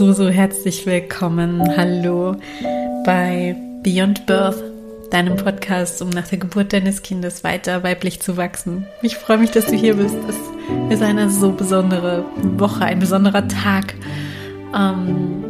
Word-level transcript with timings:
so, 0.00 0.14
so 0.14 0.30
herzlich 0.30 0.86
willkommen. 0.86 1.60
Hallo 1.76 2.34
bei 3.04 3.54
Beyond 3.82 4.24
Birth, 4.24 4.56
deinem 5.10 5.36
Podcast, 5.36 6.00
um 6.00 6.08
nach 6.08 6.26
der 6.26 6.38
Geburt 6.38 6.72
deines 6.72 7.02
Kindes 7.02 7.44
weiter 7.44 7.82
weiblich 7.82 8.18
zu 8.18 8.38
wachsen. 8.38 8.86
Ich 9.02 9.16
freue 9.16 9.36
mich, 9.36 9.50
dass 9.50 9.66
du 9.66 9.76
hier 9.76 9.96
bist. 9.96 10.16
Es 10.88 10.94
ist 10.94 11.02
eine 11.02 11.28
so 11.28 11.52
besondere 11.52 12.24
Woche, 12.56 12.82
ein 12.82 12.98
besonderer 12.98 13.46
Tag. 13.46 13.92
Ähm, 14.74 15.44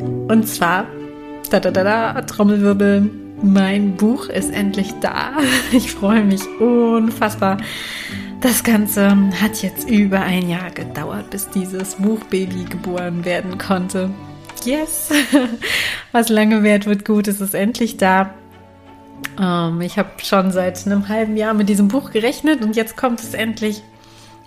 und 0.00 0.48
zwar, 0.48 0.86
da 1.50 1.60
da 1.60 1.70
da 1.70 1.84
da, 1.84 2.22
Trommelwirbel, 2.22 3.10
mein 3.42 3.96
Buch 3.96 4.30
ist 4.30 4.54
endlich 4.54 4.90
da. 5.02 5.32
Ich 5.72 5.92
freue 5.92 6.24
mich 6.24 6.40
unfassbar. 6.58 7.58
Das 8.40 8.64
Ganze 8.64 9.14
hat 9.40 9.62
jetzt 9.62 9.86
über 9.88 10.20
ein 10.20 10.48
Jahr 10.48 10.70
gedauert, 10.70 11.11
bis 11.32 11.48
dieses 11.48 11.96
Buchbaby 11.96 12.64
geboren 12.64 13.24
werden 13.24 13.58
konnte. 13.58 14.10
Yes! 14.64 15.10
Was 16.12 16.28
lange 16.28 16.62
währt, 16.62 16.86
wird 16.86 17.04
gut. 17.04 17.26
Es 17.26 17.40
ist 17.40 17.54
endlich 17.54 17.96
da. 17.96 18.34
Ähm, 19.40 19.80
ich 19.80 19.98
habe 19.98 20.10
schon 20.22 20.52
seit 20.52 20.86
einem 20.86 21.08
halben 21.08 21.36
Jahr 21.36 21.54
mit 21.54 21.68
diesem 21.68 21.88
Buch 21.88 22.10
gerechnet 22.12 22.62
und 22.62 22.76
jetzt 22.76 22.96
kommt 22.96 23.20
es 23.20 23.34
endlich. 23.34 23.82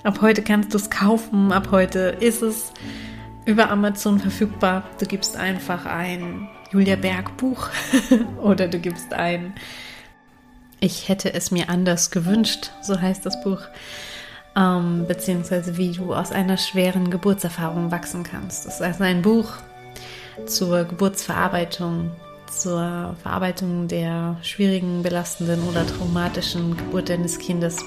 Ab 0.03 0.19
heute 0.21 0.43
kannst 0.43 0.73
du 0.73 0.77
es 0.77 0.89
kaufen. 0.89 1.51
Ab 1.51 1.69
heute 1.71 2.15
ist 2.19 2.41
es 2.41 2.71
über 3.45 3.69
Amazon 3.71 4.19
verfügbar. 4.19 4.83
Du 4.99 5.07
gibst 5.07 5.35
einfach 5.35 5.85
ein 5.85 6.47
Julia 6.71 6.95
Berg 6.95 7.35
Buch 7.35 7.69
oder 8.41 8.67
du 8.67 8.79
gibst 8.79 9.11
ein 9.13 9.55
ich 10.79 11.09
hätte 11.09 11.33
es 11.33 11.51
mir 11.51 11.69
anders 11.69 12.11
gewünscht, 12.11 12.71
so 12.81 13.01
heißt 13.01 13.25
das 13.25 13.41
Buch, 13.41 13.61
ähm, 14.55 15.05
beziehungsweise 15.07 15.77
wie 15.77 15.91
du 15.91 16.13
aus 16.13 16.31
einer 16.31 16.57
schweren 16.57 17.09
Geburtserfahrung 17.09 17.91
wachsen 17.91 18.23
kannst. 18.23 18.65
Das 18.65 18.75
ist 18.75 18.81
also 18.81 19.03
ein 19.03 19.21
Buch 19.21 19.53
zur 20.45 20.85
Geburtsverarbeitung, 20.85 22.11
zur 22.49 23.15
Verarbeitung 23.21 23.87
der 23.87 24.37
schwierigen, 24.41 25.03
belastenden 25.03 25.67
oder 25.67 25.85
traumatischen 25.85 26.77
Geburt 26.77 27.09
deines 27.09 27.39
Kindes. 27.39 27.77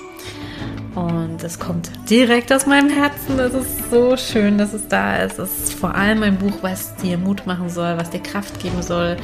Und 0.95 1.43
es 1.45 1.59
kommt 1.59 1.91
direkt 2.11 2.53
aus 2.53 2.67
meinem 2.67 2.91
Herzen. 2.91 3.37
Das 3.37 3.55
ist 3.55 3.91
so 3.91 4.17
schön, 4.17 4.59
dass 4.59 4.73
es 4.73 4.89
da 4.89 5.17
ist. 5.23 5.39
Es 5.39 5.59
ist 5.61 5.75
vor 5.75 5.95
allem 5.95 6.23
ein 6.23 6.39
Buch, 6.39 6.59
was 6.63 6.97
dir 6.97 7.17
Mut 7.19 7.47
machen 7.47 7.69
soll, 7.69 7.97
was 7.97 8.11
dir 8.11 8.21
Kraft 8.21 8.59
geben 8.61 8.83
soll. 8.83 9.17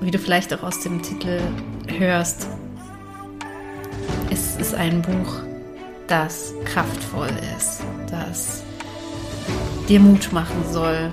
Wie 0.00 0.10
du 0.10 0.18
vielleicht 0.18 0.52
auch 0.54 0.62
aus 0.62 0.80
dem 0.80 1.02
Titel 1.02 1.40
hörst, 1.86 2.48
es 4.30 4.56
ist 4.56 4.74
ein 4.74 5.02
Buch, 5.02 5.42
das 6.10 6.52
kraftvoll 6.64 7.30
ist, 7.56 7.82
das 8.10 8.62
dir 9.88 10.00
Mut 10.00 10.32
machen 10.32 10.64
soll, 10.70 11.10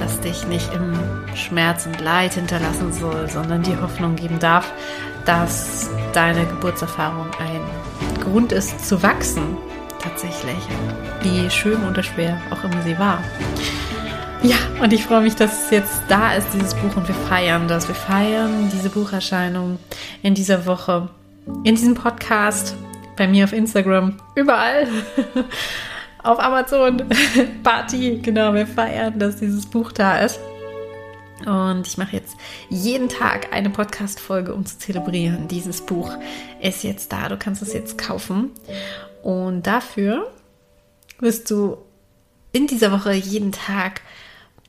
das 0.00 0.20
dich 0.20 0.46
nicht 0.46 0.72
im 0.74 0.94
Schmerz 1.34 1.86
und 1.86 2.00
Leid 2.00 2.34
hinterlassen 2.34 2.92
soll, 2.92 3.28
sondern 3.28 3.62
dir 3.62 3.80
Hoffnung 3.80 4.16
geben 4.16 4.38
darf, 4.38 4.72
dass 5.26 5.90
deine 6.12 6.46
Geburtserfahrung 6.46 7.26
ein 7.38 8.22
Grund 8.22 8.52
ist 8.52 8.86
zu 8.86 9.02
wachsen, 9.02 9.56
tatsächlich, 10.00 10.56
wie 11.22 11.50
schön 11.50 11.86
oder 11.88 12.02
schwer 12.02 12.40
auch 12.50 12.64
immer 12.64 12.82
sie 12.82 12.98
war. 12.98 13.22
Ja, 14.42 14.56
und 14.82 14.92
ich 14.92 15.04
freue 15.04 15.22
mich, 15.22 15.36
dass 15.36 15.64
es 15.64 15.70
jetzt 15.70 16.02
da 16.08 16.34
ist, 16.34 16.48
dieses 16.52 16.74
Buch, 16.74 16.96
und 16.96 17.08
wir 17.08 17.14
feiern 17.14 17.66
das. 17.66 17.88
Wir 17.88 17.94
feiern 17.94 18.70
diese 18.70 18.90
Bucherscheinung 18.90 19.78
in 20.22 20.34
dieser 20.34 20.66
Woche 20.66 21.08
in 21.64 21.74
diesem 21.74 21.94
Podcast, 21.94 22.74
bei 23.16 23.26
mir 23.26 23.44
auf 23.44 23.52
Instagram, 23.52 24.16
überall, 24.34 24.88
auf 26.22 26.38
Amazon, 26.38 27.02
Party, 27.62 28.20
genau, 28.22 28.54
wir 28.54 28.66
feiern, 28.66 29.18
dass 29.18 29.36
dieses 29.36 29.66
Buch 29.66 29.92
da 29.92 30.18
ist. 30.18 30.40
Und 31.46 31.86
ich 31.86 31.98
mache 31.98 32.16
jetzt 32.16 32.36
jeden 32.70 33.08
Tag 33.08 33.52
eine 33.52 33.68
Podcast-Folge, 33.68 34.54
um 34.54 34.64
zu 34.64 34.78
zelebrieren. 34.78 35.48
Dieses 35.48 35.82
Buch 35.82 36.10
ist 36.62 36.84
jetzt 36.84 37.12
da, 37.12 37.28
du 37.28 37.36
kannst 37.36 37.60
es 37.60 37.72
jetzt 37.74 37.98
kaufen. 37.98 38.50
Und 39.22 39.66
dafür 39.66 40.30
wirst 41.18 41.50
du 41.50 41.78
in 42.52 42.66
dieser 42.66 42.92
Woche 42.92 43.12
jeden 43.12 43.52
Tag 43.52 44.00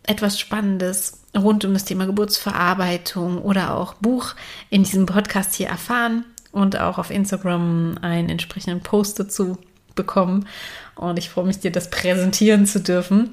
etwas 0.03 0.39
Spannendes 0.39 1.21
rund 1.35 1.65
um 1.65 1.73
das 1.73 1.85
Thema 1.85 2.05
Geburtsverarbeitung 2.05 3.41
oder 3.41 3.75
auch 3.75 3.93
Buch 3.95 4.35
in 4.69 4.83
diesem 4.83 5.05
Podcast 5.05 5.55
hier 5.55 5.67
erfahren 5.67 6.25
und 6.55 6.79
auch 6.79 6.97
auf 6.97 7.11
Instagram 7.11 7.97
einen 8.01 8.29
entsprechenden 8.29 8.79
Post 8.79 9.19
dazu 9.19 9.57
bekommen. 9.93 10.47
Und 10.95 11.19
ich 11.19 11.29
freue 11.29 11.45
mich, 11.45 11.59
dir 11.59 11.71
das 11.71 11.89
präsentieren 11.89 12.65
zu 12.65 12.79
dürfen. 12.79 13.31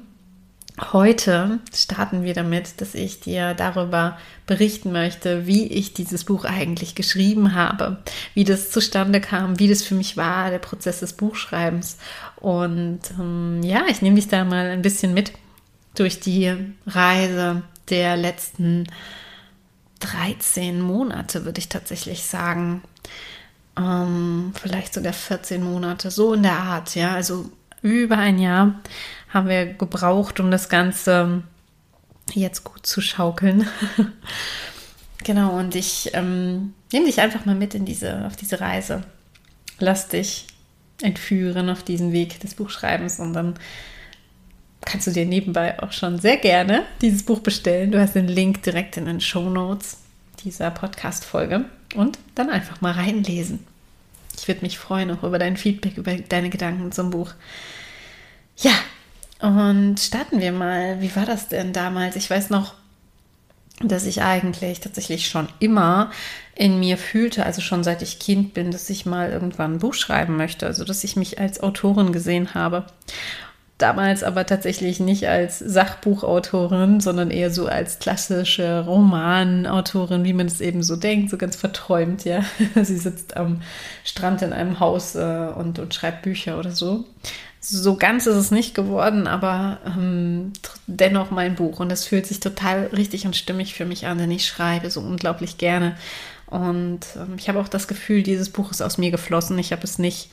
Heute 0.91 1.59
starten 1.73 2.23
wir 2.23 2.33
damit, 2.33 2.81
dass 2.81 2.95
ich 2.95 3.21
dir 3.21 3.53
darüber 3.53 4.17
berichten 4.45 4.91
möchte, 4.91 5.47
wie 5.47 5.67
ich 5.67 5.93
dieses 5.93 6.25
Buch 6.25 6.43
eigentlich 6.43 6.95
geschrieben 6.95 7.55
habe, 7.55 8.03
wie 8.33 8.43
das 8.43 8.71
zustande 8.71 9.21
kam, 9.21 9.57
wie 9.57 9.69
das 9.69 9.83
für 9.83 9.95
mich 9.95 10.17
war, 10.17 10.49
der 10.49 10.59
Prozess 10.59 10.99
des 10.99 11.13
Buchschreibens. 11.13 11.99
Und 12.37 13.01
ähm, 13.17 13.61
ja, 13.63 13.83
ich 13.87 14.01
nehme 14.01 14.17
dich 14.17 14.27
da 14.27 14.43
mal 14.43 14.65
ein 14.65 14.81
bisschen 14.81 15.13
mit 15.13 15.31
durch 15.95 16.19
die 16.19 16.53
Reise 16.87 17.61
der 17.89 18.17
letzten 18.17 18.87
13 20.03 20.81
Monate, 20.81 21.45
würde 21.45 21.59
ich 21.59 21.69
tatsächlich 21.69 22.23
sagen 22.23 22.83
ähm, 23.77 24.53
vielleicht 24.59 24.93
sogar 24.93 25.13
14 25.13 25.63
Monate, 25.63 26.11
so 26.11 26.33
in 26.33 26.43
der 26.43 26.57
Art, 26.57 26.95
ja. 26.95 27.13
Also 27.13 27.49
über 27.81 28.17
ein 28.17 28.39
Jahr 28.39 28.79
haben 29.29 29.47
wir 29.47 29.65
gebraucht, 29.65 30.39
um 30.39 30.51
das 30.51 30.69
Ganze 30.69 31.43
jetzt 32.33 32.63
gut 32.63 32.85
zu 32.85 33.01
schaukeln. 33.01 33.67
genau, 35.23 35.57
und 35.57 35.75
ich 35.75 36.11
ähm, 36.13 36.73
nehme 36.91 37.07
dich 37.07 37.19
einfach 37.19 37.45
mal 37.45 37.55
mit 37.55 37.73
in 37.73 37.85
diese, 37.85 38.25
auf 38.25 38.35
diese 38.35 38.61
Reise. 38.61 39.03
Lass 39.79 40.07
dich 40.07 40.47
entführen 41.01 41.69
auf 41.69 41.83
diesen 41.83 42.11
Weg 42.11 42.39
des 42.39 42.55
Buchschreibens 42.55 43.19
und 43.19 43.33
dann 43.33 43.55
kannst 44.85 45.07
du 45.07 45.11
dir 45.11 45.25
nebenbei 45.25 45.81
auch 45.81 45.91
schon 45.91 46.19
sehr 46.19 46.37
gerne 46.37 46.83
dieses 47.01 47.23
Buch 47.23 47.39
bestellen. 47.39 47.91
Du 47.91 47.99
hast 47.99 48.15
den 48.15 48.27
Link 48.27 48.63
direkt 48.63 48.97
in 48.97 49.05
den 49.05 49.21
Show 49.21 49.49
Notes 49.49 49.97
dieser 50.43 50.71
Podcast-Folge 50.71 51.65
und 51.95 52.19
dann 52.35 52.49
einfach 52.49 52.81
mal 52.81 52.93
reinlesen. 52.93 53.59
Ich 54.37 54.47
würde 54.47 54.61
mich 54.61 54.77
freuen 54.77 55.11
auch 55.11 55.23
über 55.23 55.39
dein 55.39 55.57
Feedback, 55.57 55.97
über 55.97 56.15
deine 56.15 56.49
Gedanken 56.49 56.91
zum 56.91 57.11
Buch. 57.11 57.33
Ja, 58.57 58.73
und 59.39 59.99
starten 59.99 60.41
wir 60.41 60.51
mal. 60.51 61.01
Wie 61.01 61.15
war 61.15 61.25
das 61.25 61.47
denn 61.49 61.73
damals? 61.73 62.15
Ich 62.15 62.29
weiß 62.29 62.49
noch, 62.49 62.73
dass 63.79 64.05
ich 64.05 64.21
eigentlich 64.21 64.79
tatsächlich 64.79 65.27
schon 65.27 65.49
immer 65.59 66.11
in 66.55 66.79
mir 66.79 66.97
fühlte, 66.97 67.45
also 67.45 67.61
schon 67.61 67.83
seit 67.83 68.01
ich 68.01 68.19
Kind 68.19 68.53
bin, 68.53 68.71
dass 68.71 68.89
ich 68.89 69.05
mal 69.05 69.31
irgendwann 69.31 69.73
ein 69.73 69.79
Buch 69.79 69.93
schreiben 69.93 70.37
möchte, 70.37 70.65
also 70.65 70.83
dass 70.83 71.03
ich 71.03 71.15
mich 71.15 71.39
als 71.39 71.61
Autorin 71.61 72.11
gesehen 72.11 72.53
habe 72.53 72.85
damals 73.77 74.23
aber 74.23 74.45
tatsächlich 74.45 74.99
nicht 74.99 75.27
als 75.27 75.59
Sachbuchautorin, 75.59 76.99
sondern 76.99 77.31
eher 77.31 77.49
so 77.49 77.65
als 77.67 77.99
klassische 77.99 78.85
Romanautorin, 78.85 80.23
wie 80.23 80.33
man 80.33 80.45
es 80.47 80.61
eben 80.61 80.83
so 80.83 80.95
denkt, 80.95 81.29
so 81.29 81.37
ganz 81.37 81.55
verträumt, 81.55 82.23
ja. 82.23 82.43
Sie 82.81 82.97
sitzt 82.97 83.35
am 83.35 83.61
Strand 84.03 84.41
in 84.41 84.53
einem 84.53 84.79
Haus 84.79 85.15
äh, 85.15 85.49
und, 85.55 85.79
und 85.79 85.93
schreibt 85.93 86.21
Bücher 86.21 86.59
oder 86.59 86.71
so. 86.71 87.05
So 87.59 87.95
ganz 87.95 88.27
ist 88.27 88.35
es 88.35 88.51
nicht 88.51 88.75
geworden, 88.75 89.25
aber 89.25 89.79
ähm, 89.85 90.51
dennoch 90.85 91.31
mein 91.31 91.55
Buch. 91.55 91.79
Und 91.79 91.91
es 91.91 92.05
fühlt 92.05 92.27
sich 92.27 92.41
total 92.41 92.87
richtig 92.87 93.25
und 93.25 93.35
stimmig 93.35 93.73
für 93.73 93.85
mich 93.85 94.05
an, 94.05 94.17
denn 94.17 94.31
ich 94.31 94.45
schreibe 94.45 94.91
so 94.91 94.99
unglaublich 94.99 95.57
gerne. 95.57 95.95
Und 96.47 96.99
ähm, 97.15 97.35
ich 97.37 97.47
habe 97.49 97.59
auch 97.59 97.69
das 97.69 97.87
Gefühl, 97.87 98.21
dieses 98.21 98.49
Buch 98.49 98.69
ist 98.69 98.81
aus 98.81 98.97
mir 98.97 99.11
geflossen. 99.11 99.57
Ich 99.59 99.71
habe 99.71 99.83
es 99.83 99.97
nicht. 99.97 100.29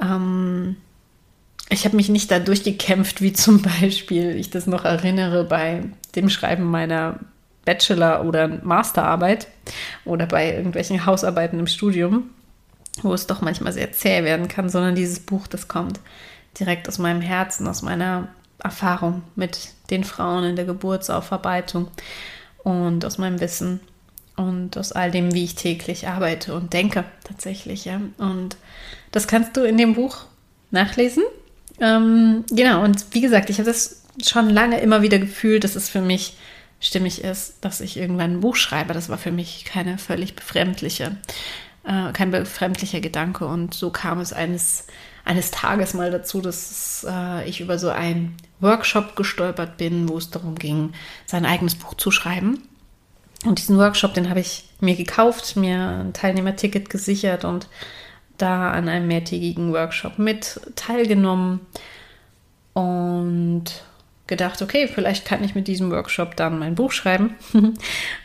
Ähm, 0.00 0.76
ich 1.70 1.84
habe 1.84 1.96
mich 1.96 2.08
nicht 2.08 2.30
da 2.30 2.38
durchgekämpft, 2.38 3.20
wie 3.20 3.32
zum 3.32 3.62
Beispiel 3.80 4.36
ich 4.36 4.50
das 4.50 4.66
noch 4.66 4.84
erinnere 4.84 5.44
bei 5.44 5.84
dem 6.14 6.30
Schreiben 6.30 6.64
meiner 6.64 7.18
Bachelor- 7.64 8.24
oder 8.24 8.48
Masterarbeit 8.48 9.46
oder 10.04 10.26
bei 10.26 10.54
irgendwelchen 10.54 11.04
Hausarbeiten 11.04 11.58
im 11.58 11.66
Studium, 11.66 12.30
wo 13.02 13.12
es 13.12 13.26
doch 13.26 13.42
manchmal 13.42 13.72
sehr 13.72 13.92
zäh 13.92 14.24
werden 14.24 14.48
kann, 14.48 14.70
sondern 14.70 14.94
dieses 14.94 15.20
Buch, 15.20 15.46
das 15.46 15.68
kommt 15.68 16.00
direkt 16.58 16.88
aus 16.88 16.98
meinem 16.98 17.20
Herzen, 17.20 17.66
aus 17.66 17.82
meiner 17.82 18.28
Erfahrung 18.62 19.22
mit 19.36 19.70
den 19.90 20.04
Frauen 20.04 20.44
in 20.44 20.56
der 20.56 20.64
Geburtsaufarbeitung 20.64 21.88
und 22.64 23.04
aus 23.04 23.18
meinem 23.18 23.40
Wissen 23.40 23.80
und 24.36 24.78
aus 24.78 24.92
all 24.92 25.10
dem, 25.10 25.34
wie 25.34 25.44
ich 25.44 25.54
täglich 25.54 26.08
arbeite 26.08 26.54
und 26.54 26.72
denke 26.72 27.04
tatsächlich. 27.24 27.84
Ja. 27.84 28.00
Und 28.18 28.56
das 29.12 29.28
kannst 29.28 29.56
du 29.56 29.62
in 29.62 29.76
dem 29.76 29.94
Buch 29.94 30.24
nachlesen. 30.70 31.24
Ähm, 31.80 32.44
genau, 32.50 32.82
und 32.84 33.06
wie 33.12 33.20
gesagt, 33.20 33.50
ich 33.50 33.58
habe 33.58 33.70
das 33.70 34.02
schon 34.26 34.50
lange 34.50 34.80
immer 34.80 35.02
wieder 35.02 35.18
gefühlt, 35.18 35.64
dass 35.64 35.76
es 35.76 35.88
für 35.88 36.00
mich 36.00 36.36
stimmig 36.80 37.24
ist, 37.24 37.56
dass 37.60 37.80
ich 37.80 37.96
irgendwann 37.96 38.34
ein 38.34 38.40
Buch 38.40 38.56
schreibe. 38.56 38.94
Das 38.94 39.08
war 39.08 39.18
für 39.18 39.32
mich 39.32 39.64
keine 39.64 39.98
völlig 39.98 40.34
befremdliche, 40.34 41.16
äh, 41.84 42.12
kein 42.12 42.30
befremdlicher 42.30 43.00
Gedanke. 43.00 43.46
Und 43.46 43.74
so 43.74 43.90
kam 43.90 44.20
es 44.20 44.32
eines, 44.32 44.86
eines 45.24 45.50
Tages 45.50 45.94
mal 45.94 46.10
dazu, 46.10 46.40
dass 46.40 47.06
äh, 47.08 47.48
ich 47.48 47.60
über 47.60 47.78
so 47.78 47.90
einen 47.90 48.36
Workshop 48.60 49.16
gestolpert 49.16 49.76
bin, 49.76 50.08
wo 50.08 50.18
es 50.18 50.30
darum 50.30 50.54
ging, 50.56 50.92
sein 51.26 51.46
eigenes 51.46 51.74
Buch 51.74 51.94
zu 51.94 52.10
schreiben. 52.10 52.62
Und 53.44 53.58
diesen 53.58 53.78
Workshop, 53.78 54.14
den 54.14 54.30
habe 54.30 54.40
ich 54.40 54.64
mir 54.80 54.96
gekauft, 54.96 55.56
mir 55.56 56.04
ein 56.04 56.12
Teilnehmerticket 56.12 56.90
gesichert 56.90 57.44
und 57.44 57.68
da 58.38 58.70
an 58.70 58.88
einem 58.88 59.08
mehrtägigen 59.08 59.72
Workshop 59.72 60.18
mit 60.18 60.60
teilgenommen 60.76 61.60
und 62.72 63.64
gedacht, 64.26 64.62
okay, 64.62 64.88
vielleicht 64.92 65.24
kann 65.24 65.42
ich 65.42 65.54
mit 65.54 65.66
diesem 65.66 65.90
Workshop 65.90 66.36
dann 66.36 66.58
mein 66.58 66.74
Buch 66.74 66.92
schreiben. 66.92 67.34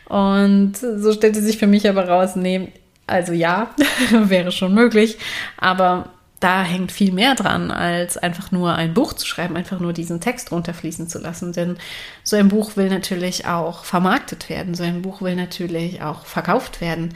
und 0.08 0.76
so 0.76 1.12
stellte 1.12 1.42
sich 1.42 1.58
für 1.58 1.66
mich 1.66 1.88
aber 1.88 2.08
raus, 2.08 2.36
nee, 2.36 2.72
also 3.06 3.32
ja, 3.32 3.74
wäre 4.10 4.52
schon 4.52 4.74
möglich, 4.74 5.18
aber 5.56 6.10
da 6.40 6.62
hängt 6.62 6.92
viel 6.92 7.10
mehr 7.10 7.34
dran, 7.34 7.70
als 7.70 8.18
einfach 8.18 8.52
nur 8.52 8.74
ein 8.74 8.92
Buch 8.92 9.14
zu 9.14 9.26
schreiben, 9.26 9.56
einfach 9.56 9.80
nur 9.80 9.94
diesen 9.94 10.20
Text 10.20 10.52
runterfließen 10.52 11.08
zu 11.08 11.18
lassen. 11.18 11.54
Denn 11.54 11.78
so 12.22 12.36
ein 12.36 12.48
Buch 12.48 12.76
will 12.76 12.90
natürlich 12.90 13.46
auch 13.46 13.84
vermarktet 13.84 14.50
werden, 14.50 14.74
so 14.74 14.82
ein 14.82 15.00
Buch 15.00 15.22
will 15.22 15.36
natürlich 15.36 16.02
auch 16.02 16.26
verkauft 16.26 16.82
werden. 16.82 17.14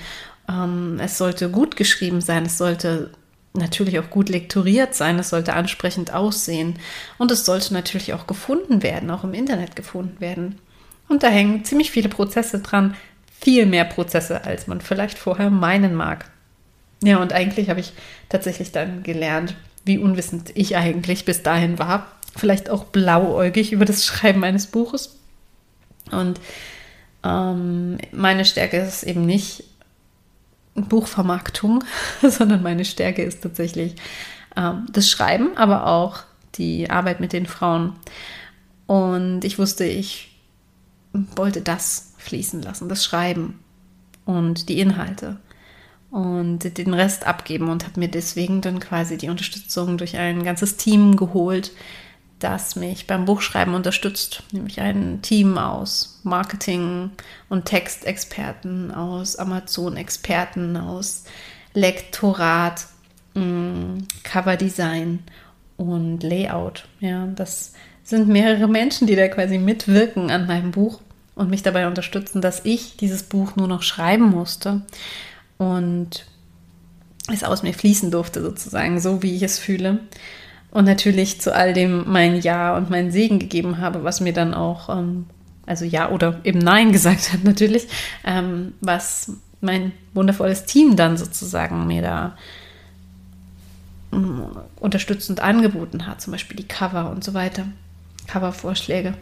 Ähm, 0.49 0.99
es 1.01 1.19
sollte 1.19 1.51
gut 1.51 1.77
geschrieben 1.77 2.21
sein, 2.21 2.47
es 2.47 2.59
sollte 2.59 3.11
natürlich 3.55 3.99
auch 3.99 4.11
gut 4.11 4.29
lektoriert 4.29 4.95
sein, 4.95 5.19
es 5.19 5.31
sollte 5.31 5.55
ansprechend 5.55 6.13
aussehen 6.13 6.79
und 7.19 7.31
es 7.31 7.45
sollte 7.45 7.75
natürlich 7.75 8.15
auch 8.15 8.27
gefunden 8.27 8.83
werden, 8.83 9.11
auch 9.11 9.25
im 9.25 9.35
Internet 9.35 9.77
gefunden 9.77 10.21
werden. 10.21 10.59
Und 11.09 11.23
da 11.23 11.29
hängen 11.29 11.65
ziemlich 11.65 11.91
viele 11.91 12.09
Prozesse 12.09 12.61
dran, 12.61 12.95
viel 13.41 13.67
mehr 13.67 13.85
Prozesse, 13.85 14.45
als 14.45 14.67
man 14.67 14.81
vielleicht 14.81 15.19
vorher 15.19 15.51
meinen 15.51 15.95
mag. 15.95 16.31
Ja, 17.03 17.19
und 17.19 17.33
eigentlich 17.33 17.71
habe 17.71 17.81
ich 17.81 17.93
tatsächlich 18.29 18.73
dann 18.73 19.03
gelernt, 19.03 19.55
wie 19.85 19.99
unwissend 19.99 20.51
ich 20.55 20.77
eigentlich 20.77 21.25
bis 21.25 21.43
dahin 21.43 21.79
war. 21.79 22.07
Vielleicht 22.37 22.69
auch 22.71 22.85
blauäugig 22.85 23.73
über 23.73 23.85
das 23.85 24.05
Schreiben 24.07 24.45
eines 24.45 24.67
Buches. 24.67 25.17
Und 26.11 26.41
ähm, 27.25 27.99
meine 28.13 28.45
Stärke 28.45 28.79
ist 28.79 29.03
eben 29.03 29.25
nicht 29.25 29.65
Buchvermarktung, 30.87 31.85
sondern 32.23 32.63
meine 32.63 32.85
Stärke 32.85 33.23
ist 33.23 33.43
tatsächlich 33.43 33.97
ähm, 34.57 34.87
das 34.93 35.09
Schreiben, 35.11 35.57
aber 35.57 35.87
auch 35.87 36.21
die 36.55 36.91
Arbeit 36.91 37.21
mit 37.21 37.33
den 37.33 37.47
Frauen. 37.47 37.95
Und 38.87 39.45
ich 39.45 39.59
wusste, 39.59 39.85
ich 39.85 40.37
wollte 41.13 41.61
das 41.61 42.15
fließen 42.19 42.63
lassen, 42.63 42.89
das 42.89 43.05
Schreiben 43.05 43.59
und 44.25 44.69
die 44.69 44.81
Inhalte 44.81 45.39
und 46.11 46.79
den 46.79 46.95
Rest 46.95 47.27
abgeben 47.27 47.69
und 47.69 47.85
habe 47.85 48.01
mir 48.01 48.09
deswegen 48.09 48.61
dann 48.61 48.81
quasi 48.81 49.19
die 49.19 49.29
Unterstützung 49.29 49.99
durch 49.99 50.17
ein 50.17 50.43
ganzes 50.43 50.77
Team 50.77 51.17
geholt, 51.17 51.73
das 52.39 52.77
mich 52.77 53.07
beim 53.07 53.25
Buchschreiben 53.25 53.75
unterstützt, 53.75 54.43
nämlich 54.53 54.81
ein 54.81 55.21
Team 55.23 55.59
aus 55.59 56.21
Marketing- 56.23 57.11
und 57.49 57.65
Textexperten, 57.65 58.93
aus 58.93 59.37
Amazon-Experten, 59.37 60.77
aus 60.77 61.25
Lektorat, 61.75 62.87
mm, 63.35 63.99
Coverdesign 64.23 65.21
und 65.77 66.23
Layout. 66.23 66.87
Ja, 67.01 67.27
das 67.27 67.73
sind 68.05 68.29
mehrere 68.29 68.69
Menschen, 68.69 69.07
die 69.07 69.17
da 69.17 69.29
quasi 69.29 69.59
mitwirken 69.59 70.31
an 70.31 70.47
meinem 70.47 70.71
Buch 70.71 71.01
und 71.35 71.51
mich 71.51 71.63
dabei 71.63 71.87
unterstützen, 71.87 72.41
dass 72.41 72.65
ich 72.65 72.97
dieses 72.97 73.23
Buch 73.23 73.57
nur 73.57 73.69
noch 73.69 73.83
schreiben 73.83 74.31
musste 74.31 74.83
und 75.57 76.27
es 77.33 77.45
aus 77.45 77.63
mir 77.63 77.75
fließen 77.75 78.11
durfte, 78.11 78.43
sozusagen, 78.43 79.01
so 79.01 79.23
wie 79.23 79.37
ich 79.37 79.43
es 79.43 79.59
fühle. 79.59 80.01
Und 80.71 80.85
natürlich 80.85 81.41
zu 81.41 81.55
all 81.55 81.73
dem 81.73 82.05
mein 82.11 82.41
Ja 82.41 82.77
und 82.77 82.91
mein 82.91 83.11
Segen 83.11 83.39
gegeben 83.39 83.79
habe, 83.79 84.05
was 84.05 84.21
mir 84.21 84.33
dann 84.33 84.55
auch, 84.55 84.89
ähm, 84.89 85.27
also 85.67 85.85
Ja 85.85 86.11
oder 86.11 86.41
eben 86.45 86.59
Nein 86.59 86.93
gesagt 86.93 87.33
hat, 87.33 87.45
natürlich, 87.45 87.89
ähm, 88.25 88.75
was 88.81 89.33
mein 89.61 89.93
wundervolles 90.15 90.65
Team 90.65 90.97
dann 90.97 91.17
sozusagen 91.17 91.87
mir 91.87 92.03
da 92.03 92.37
ähm, 94.13 94.47
unterstützend 94.81 95.41
angeboten 95.41 96.07
hat, 96.07 96.21
zum 96.21 96.33
Beispiel 96.33 96.57
die 96.57 96.69
Cover 96.69 97.11
und 97.11 97.25
so 97.25 97.35
weiter, 97.35 97.65
Covervorschläge. 98.27 99.15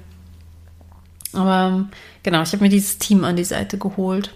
Aber 1.32 1.68
ähm, 1.68 1.88
genau, 2.22 2.42
ich 2.42 2.52
habe 2.52 2.64
mir 2.64 2.70
dieses 2.70 2.98
Team 2.98 3.24
an 3.24 3.36
die 3.36 3.44
Seite 3.44 3.78
geholt. 3.78 4.34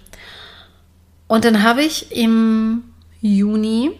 Und 1.28 1.44
dann 1.44 1.62
habe 1.62 1.82
ich 1.82 2.14
im 2.16 2.82
Juni 3.20 3.92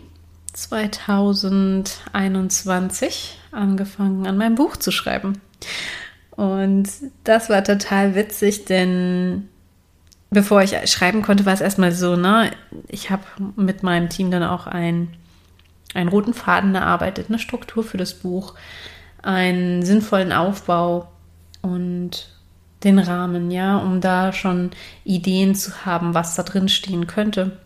2021 0.53 3.39
angefangen, 3.53 4.27
an 4.27 4.37
meinem 4.37 4.55
Buch 4.55 4.77
zu 4.77 4.91
schreiben. 4.91 5.41
Und 6.31 6.89
das 7.25 7.51
war 7.51 7.65
total 7.65 8.15
witzig, 8.15 8.65
denn 8.65 9.49
bevor 10.31 10.63
ich 10.63 10.91
schreiben 10.91 11.23
konnte, 11.23 11.45
war 11.45 11.53
es 11.53 11.61
erstmal 11.61 11.93
so, 11.93 12.17
ne, 12.17 12.51
ich 12.89 13.11
habe 13.11 13.23
mit 13.57 13.83
meinem 13.83 14.09
Team 14.09 14.31
dann 14.31 14.45
auch 14.45 14.67
ein, 14.67 15.09
einen 15.95 16.09
roten 16.09 16.35
Faden 16.35 16.75
erarbeitet, 16.75 17.27
eine 17.29 17.39
Struktur 17.39 17.85
für 17.85 17.99
das 17.99 18.15
Buch, 18.15 18.55
einen 19.23 19.85
sinnvollen 19.85 20.33
Aufbau 20.33 21.09
und 21.63 22.29
den 22.85 22.99
Rahmen, 22.99 23.51
ja, 23.51 23.77
um 23.77 24.01
da 24.01 24.33
schon 24.33 24.71
Ideen 25.05 25.55
zu 25.55 25.85
haben, 25.85 26.15
was 26.15 26.35
da 26.35 26.43
drin 26.43 26.69
stehen 26.69 27.07
könnte. 27.07 27.59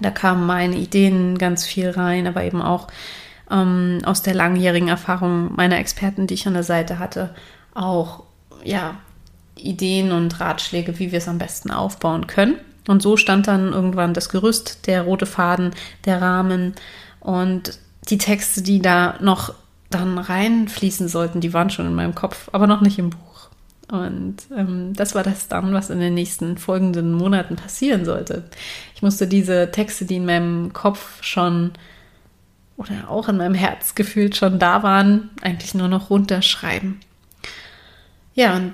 Da 0.00 0.10
kamen 0.10 0.46
meine 0.46 0.76
Ideen 0.76 1.38
ganz 1.38 1.64
viel 1.64 1.90
rein, 1.90 2.26
aber 2.26 2.42
eben 2.44 2.62
auch 2.62 2.88
ähm, 3.50 3.98
aus 4.04 4.22
der 4.22 4.34
langjährigen 4.34 4.88
Erfahrung 4.88 5.54
meiner 5.54 5.78
Experten, 5.78 6.26
die 6.26 6.34
ich 6.34 6.46
an 6.46 6.54
der 6.54 6.62
Seite 6.62 6.98
hatte, 6.98 7.34
auch 7.74 8.24
ja 8.64 8.96
Ideen 9.56 10.12
und 10.12 10.40
Ratschläge, 10.40 10.98
wie 10.98 11.12
wir 11.12 11.18
es 11.18 11.28
am 11.28 11.38
besten 11.38 11.70
aufbauen 11.70 12.26
können. 12.26 12.56
Und 12.88 13.02
so 13.02 13.16
stand 13.16 13.46
dann 13.46 13.72
irgendwann 13.72 14.14
das 14.14 14.28
Gerüst, 14.28 14.86
der 14.86 15.02
rote 15.02 15.26
Faden, 15.26 15.70
der 16.04 16.20
Rahmen 16.20 16.74
und 17.20 17.78
die 18.10 18.18
Texte, 18.18 18.62
die 18.62 18.82
da 18.82 19.14
noch 19.20 19.54
dann 19.90 20.18
reinfließen 20.18 21.08
sollten, 21.08 21.40
die 21.40 21.54
waren 21.54 21.70
schon 21.70 21.86
in 21.86 21.94
meinem 21.94 22.14
Kopf, 22.14 22.50
aber 22.52 22.66
noch 22.66 22.80
nicht 22.80 22.98
im 22.98 23.10
Buch. 23.10 23.33
Und 23.90 24.36
ähm, 24.56 24.94
das 24.94 25.14
war 25.14 25.22
das 25.22 25.48
dann, 25.48 25.74
was 25.74 25.90
in 25.90 26.00
den 26.00 26.14
nächsten 26.14 26.56
folgenden 26.56 27.12
Monaten 27.12 27.56
passieren 27.56 28.04
sollte. 28.04 28.44
Ich 28.94 29.02
musste 29.02 29.26
diese 29.26 29.70
Texte, 29.70 30.04
die 30.06 30.16
in 30.16 30.26
meinem 30.26 30.72
Kopf 30.72 31.22
schon 31.22 31.72
oder 32.76 33.08
auch 33.08 33.28
in 33.28 33.36
meinem 33.36 33.54
Herz 33.54 33.94
gefühlt 33.94 34.36
schon 34.36 34.58
da 34.58 34.82
waren, 34.82 35.30
eigentlich 35.42 35.74
nur 35.74 35.88
noch 35.88 36.10
runterschreiben. 36.10 36.98
Ja, 38.34 38.56
und 38.56 38.72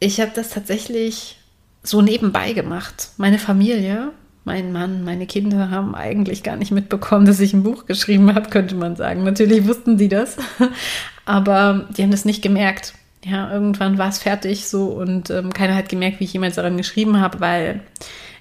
ich 0.00 0.20
habe 0.20 0.32
das 0.34 0.50
tatsächlich 0.50 1.38
so 1.82 2.02
nebenbei 2.02 2.52
gemacht. 2.54 3.10
Meine 3.16 3.38
Familie, 3.38 4.10
mein 4.44 4.72
Mann, 4.72 5.04
meine 5.04 5.26
Kinder 5.26 5.70
haben 5.70 5.94
eigentlich 5.94 6.42
gar 6.42 6.56
nicht 6.56 6.72
mitbekommen, 6.72 7.26
dass 7.26 7.38
ich 7.38 7.52
ein 7.52 7.62
Buch 7.62 7.86
geschrieben 7.86 8.34
habe, 8.34 8.50
könnte 8.50 8.74
man 8.74 8.96
sagen. 8.96 9.22
Natürlich 9.22 9.66
wussten 9.68 9.98
sie 9.98 10.08
das, 10.08 10.36
aber 11.26 11.86
die 11.96 12.02
haben 12.02 12.10
das 12.10 12.24
nicht 12.24 12.42
gemerkt 12.42 12.94
ja, 13.30 13.52
irgendwann 13.52 13.98
war 13.98 14.08
es 14.08 14.18
fertig 14.18 14.68
so 14.68 14.86
und 14.86 15.30
ähm, 15.30 15.52
keiner 15.52 15.74
hat 15.74 15.88
gemerkt, 15.88 16.20
wie 16.20 16.24
ich 16.24 16.32
jemals 16.32 16.56
daran 16.56 16.76
geschrieben 16.76 17.20
habe, 17.20 17.40
weil 17.40 17.80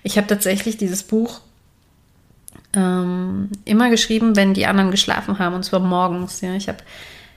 ich 0.03 0.17
habe 0.17 0.27
tatsächlich 0.27 0.77
dieses 0.77 1.03
Buch 1.03 1.41
ähm, 2.73 3.49
immer 3.65 3.89
geschrieben, 3.89 4.35
wenn 4.35 4.53
die 4.53 4.65
anderen 4.65 4.91
geschlafen 4.91 5.39
haben 5.39 5.55
und 5.55 5.63
zwar 5.63 5.79
morgens. 5.79 6.41
Ja, 6.41 6.53
ich 6.55 6.67
habe 6.67 6.79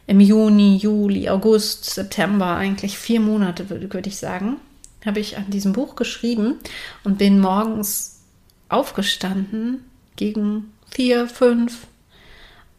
im 0.07 0.21
Juni, 0.21 0.77
Juli, 0.77 1.29
August, 1.29 1.85
September 1.85 2.57
eigentlich 2.57 2.99
vier 2.99 3.21
Monate 3.21 3.71
würde 3.71 3.93
würd 3.93 4.07
ich 4.07 4.17
sagen, 4.17 4.57
habe 5.05 5.21
ich 5.21 5.37
an 5.37 5.51
diesem 5.51 5.73
Buch 5.73 5.97
geschrieben 5.97 6.57
und 7.05 7.19
bin 7.19 7.41
morgens 7.41 8.21
aufgestanden 8.69 9.85
gegen 10.17 10.73
vier, 10.91 11.27
fünf 11.27 11.87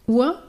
Uhr 0.07 0.41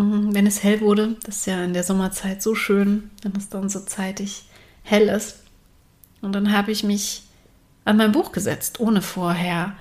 wenn 0.00 0.46
es 0.46 0.62
hell 0.62 0.80
wurde, 0.80 1.16
das 1.24 1.38
ist 1.38 1.46
ja 1.46 1.62
in 1.62 1.74
der 1.74 1.84
Sommerzeit 1.84 2.42
so 2.42 2.54
schön, 2.54 3.10
wenn 3.22 3.32
es 3.36 3.48
dann 3.48 3.68
so 3.68 3.80
zeitig 3.80 4.44
hell 4.82 5.08
ist. 5.08 5.42
Und 6.20 6.32
dann 6.32 6.52
habe 6.52 6.72
ich 6.72 6.82
mich 6.82 7.22
an 7.84 7.96
mein 7.96 8.12
Buch 8.12 8.32
gesetzt, 8.32 8.80
ohne 8.80 9.02
vorher 9.02 9.74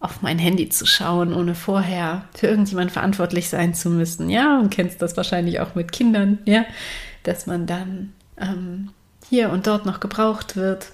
auf 0.00 0.22
mein 0.22 0.38
Handy 0.38 0.68
zu 0.68 0.86
schauen, 0.86 1.34
ohne 1.34 1.54
vorher 1.54 2.24
für 2.34 2.46
irgendjemand 2.46 2.90
verantwortlich 2.90 3.48
sein 3.48 3.74
zu 3.74 3.90
müssen. 3.90 4.30
Ja, 4.30 4.58
und 4.58 4.70
kennst 4.70 5.02
das 5.02 5.16
wahrscheinlich 5.16 5.60
auch 5.60 5.74
mit 5.74 5.92
Kindern, 5.92 6.38
ja, 6.46 6.64
dass 7.22 7.46
man 7.46 7.66
dann 7.66 8.12
ähm, 8.38 8.90
hier 9.28 9.50
und 9.50 9.66
dort 9.66 9.84
noch 9.86 10.00
gebraucht 10.00 10.56
wird 10.56 10.92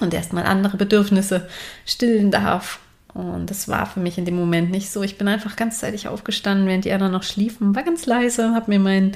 und 0.00 0.14
erstmal 0.14 0.44
andere 0.44 0.76
Bedürfnisse 0.76 1.48
stillen 1.84 2.30
darf 2.30 2.80
und 3.16 3.50
das 3.50 3.68
war 3.68 3.86
für 3.86 4.00
mich 4.00 4.18
in 4.18 4.24
dem 4.24 4.36
Moment 4.36 4.70
nicht 4.70 4.90
so. 4.90 5.02
Ich 5.02 5.18
bin 5.18 5.28
einfach 5.28 5.56
ganzzeitig 5.56 6.08
aufgestanden, 6.08 6.66
während 6.66 6.84
die 6.84 6.92
anderen 6.92 7.12
noch 7.12 7.22
schliefen, 7.22 7.74
war 7.74 7.82
ganz 7.82 8.06
leise, 8.06 8.54
habe 8.54 8.70
mir 8.70 8.78
mein 8.78 9.12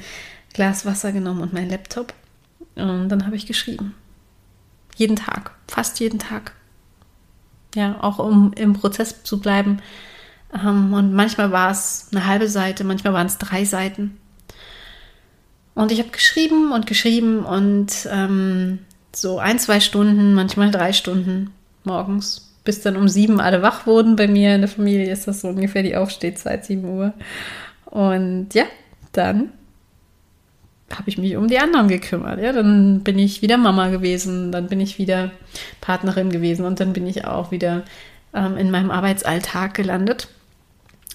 Glas 0.53 0.85
Wasser 0.85 1.11
genommen 1.11 1.41
und 1.41 1.53
mein 1.53 1.69
Laptop. 1.69 2.13
Und 2.75 3.09
dann 3.09 3.25
habe 3.25 3.35
ich 3.35 3.45
geschrieben. 3.45 3.93
Jeden 4.95 5.15
Tag, 5.15 5.51
fast 5.67 5.99
jeden 5.99 6.19
Tag. 6.19 6.53
Ja, 7.75 7.97
auch 8.01 8.19
um 8.19 8.53
im 8.53 8.73
Prozess 8.73 9.23
zu 9.23 9.39
bleiben, 9.39 9.81
Ähm, 10.53 10.93
und 10.93 11.13
manchmal 11.13 11.51
war 11.51 11.71
es 11.71 12.09
eine 12.11 12.25
halbe 12.25 12.47
Seite, 12.47 12.83
manchmal 12.83 13.13
waren 13.13 13.27
es 13.27 13.37
drei 13.37 13.65
Seiten. 13.65 14.17
Und 15.73 15.91
ich 15.91 15.99
habe 15.99 16.09
geschrieben 16.09 16.71
und 16.73 16.85
geschrieben 16.85 17.45
und 17.45 18.07
ähm, 18.11 18.79
so 19.15 19.39
ein, 19.39 19.59
zwei 19.59 19.79
Stunden, 19.79 20.33
manchmal 20.33 20.71
drei 20.71 20.91
Stunden 20.93 21.51
morgens, 21.83 22.50
bis 22.63 22.81
dann 22.81 22.95
um 22.95 23.07
sieben 23.07 23.39
alle 23.39 23.61
wach 23.61 23.85
wurden. 23.87 24.15
Bei 24.15 24.27
mir 24.27 24.55
in 24.55 24.61
der 24.61 24.69
Familie 24.69 25.11
ist 25.11 25.27
das 25.27 25.41
so 25.41 25.49
ungefähr 25.49 25.83
die 25.83 25.95
Aufstehzeit, 25.95 26.65
sieben 26.65 26.85
Uhr. 26.85 27.13
Und 27.85 28.53
ja, 28.53 28.65
dann 29.11 29.51
habe 30.95 31.09
ich 31.09 31.17
mich 31.17 31.35
um 31.35 31.47
die 31.47 31.59
anderen 31.59 31.87
gekümmert. 31.87 32.39
Ja, 32.39 32.51
dann 32.51 33.01
bin 33.01 33.17
ich 33.17 33.41
wieder 33.41 33.57
Mama 33.57 33.89
gewesen, 33.89 34.51
dann 34.51 34.67
bin 34.67 34.79
ich 34.79 34.97
wieder 34.97 35.31
Partnerin 35.79 36.29
gewesen 36.29 36.65
und 36.65 36.79
dann 36.79 36.93
bin 36.93 37.07
ich 37.07 37.25
auch 37.25 37.51
wieder 37.51 37.83
ähm, 38.33 38.57
in 38.57 38.71
meinem 38.71 38.91
Arbeitsalltag 38.91 39.73
gelandet 39.73 40.27